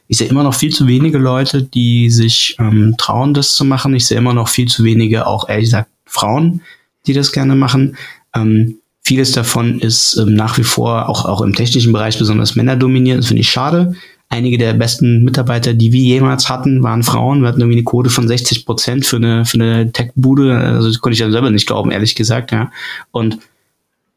[0.07, 3.93] Ich sehe immer noch viel zu wenige Leute, die sich ähm, trauen, das zu machen.
[3.93, 6.61] Ich sehe immer noch viel zu wenige, auch ehrlich gesagt, Frauen,
[7.07, 7.97] die das gerne machen.
[8.33, 13.19] Ähm, Vieles davon ist ähm, nach wie vor auch, auch im technischen Bereich besonders männerdominiert.
[13.19, 13.95] Das finde ich schade.
[14.29, 17.41] Einige der besten Mitarbeiter, die wir jemals hatten, waren Frauen.
[17.41, 20.57] Wir hatten irgendwie eine Quote von 60 Prozent für eine, für eine Tech-Bude.
[20.57, 22.51] Also das konnte ich ja selber nicht glauben, ehrlich gesagt.
[22.51, 22.71] Ja.
[23.11, 23.37] Und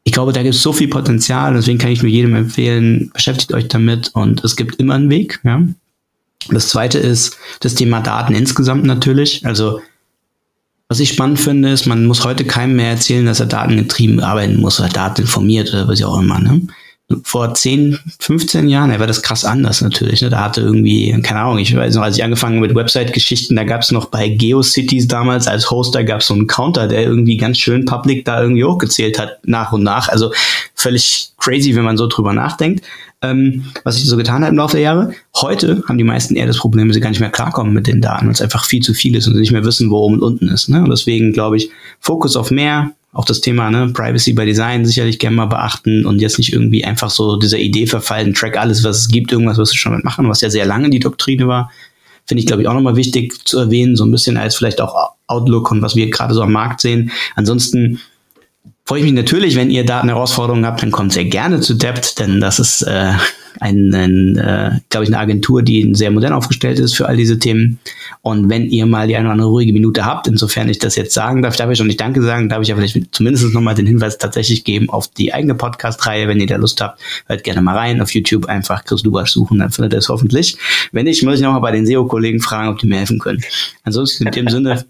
[0.03, 1.53] ich glaube, da gibt es so viel Potenzial.
[1.53, 4.09] Deswegen kann ich nur jedem empfehlen, beschäftigt euch damit.
[4.13, 5.39] Und es gibt immer einen Weg.
[5.43, 5.61] Ja.
[6.49, 9.45] Das zweite ist das Thema Daten insgesamt natürlich.
[9.45, 9.81] Also
[10.89, 14.61] was ich spannend finde, ist, man muss heute keinem mehr erzählen, dass er datengetrieben arbeiten
[14.61, 16.39] muss oder dateninformiert oder was auch immer.
[16.39, 16.61] Ne?
[17.23, 20.21] Vor 10, 15 Jahren, da war das krass anders natürlich.
[20.21, 20.29] Ne?
[20.29, 23.81] Da hatte irgendwie, keine Ahnung, ich weiß noch, als ich angefangen mit Website-Geschichten, da gab
[23.81, 27.59] es noch bei GeoCities damals als Hoster gab es so einen Counter, der irgendwie ganz
[27.59, 30.09] schön public da irgendwie hochgezählt hat, nach und nach.
[30.09, 30.33] Also
[30.75, 32.83] völlig crazy, wenn man so drüber nachdenkt
[33.21, 35.13] ähm, was sich so getan hat im Laufe der Jahre.
[35.35, 38.01] Heute haben die meisten eher das Problem, dass sie gar nicht mehr klarkommen mit den
[38.01, 40.15] Daten, weil es einfach viel zu viel ist und sie nicht mehr wissen, wo oben
[40.15, 40.69] und unten ist.
[40.69, 40.83] Ne?
[40.83, 45.17] Und deswegen glaube ich, Fokus auf mehr, auch das Thema ne, Privacy by Design sicherlich
[45.17, 48.99] gerne mal beachten und jetzt nicht irgendwie einfach so dieser Idee verfallen, track alles, was
[48.99, 51.71] es gibt, irgendwas wirst du schon mitmachen, was ja sehr lange die Doktrine war.
[52.27, 55.13] Finde ich, glaube ich, auch nochmal wichtig zu erwähnen, so ein bisschen als vielleicht auch
[55.25, 57.11] Outlook und was wir gerade so am Markt sehen.
[57.35, 57.99] Ansonsten
[58.85, 62.39] freue ich mich natürlich, wenn ihr Datenherausforderungen habt, dann kommt sehr gerne zu Debt, denn
[62.39, 63.13] das ist äh,
[63.59, 67.39] ein, ein äh, glaube ich, eine Agentur, die sehr modern aufgestellt ist für all diese
[67.39, 67.79] Themen.
[68.21, 71.13] Und wenn ihr mal die eine oder andere ruhige Minute habt, insofern ich das jetzt
[71.13, 73.87] sagen darf, darf ich schon nicht Danke sagen, darf ich ja vielleicht zumindest nochmal den
[73.87, 77.77] Hinweis tatsächlich geben auf die eigene Podcast-Reihe, wenn ihr da Lust habt, hört gerne mal
[77.77, 80.57] rein auf YouTube einfach Chris Lubasch suchen, dann findet ihr es hoffentlich.
[80.91, 83.43] Wenn nicht, muss ich nochmal bei den SEO-Kollegen fragen, ob die mir helfen können.
[83.83, 84.85] Ansonsten in dem Sinne,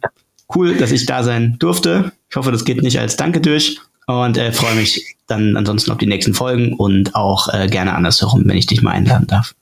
[0.56, 2.12] cool, dass ich da sein durfte.
[2.30, 3.80] Ich hoffe, das geht nicht als Danke durch.
[4.08, 8.44] Und äh, freue mich dann ansonsten auf die nächsten Folgen und auch äh, gerne andersherum,
[8.46, 9.54] wenn ich dich mal einladen darf.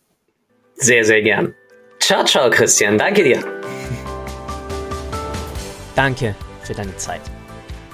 [0.75, 1.53] Sehr, sehr gern.
[1.99, 2.97] Ciao, ciao, Christian.
[2.97, 3.43] Danke dir.
[5.95, 7.21] Danke für deine Zeit.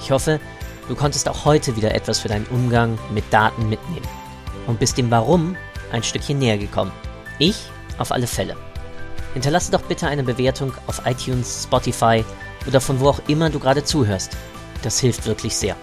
[0.02, 0.40] Ich hoffe,
[0.90, 4.08] du konntest auch heute wieder etwas für deinen Umgang mit Daten mitnehmen
[4.68, 5.56] und bist dem Warum
[5.94, 6.92] ein Stückchen näher gekommen.
[7.40, 7.56] Ich
[7.98, 8.58] auf alle Fälle.
[9.34, 12.26] Hinterlasse doch bitte eine Bewertung auf iTunes, Spotify
[12.68, 14.36] oder von wo auch immer du gerade zuhörst.
[14.82, 15.78] Das hilft wirklich sehr.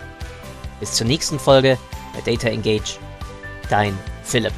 [0.81, 1.79] Bis zur nächsten Folge
[2.15, 2.99] bei Data Engage.
[3.69, 4.53] Dein Philipp.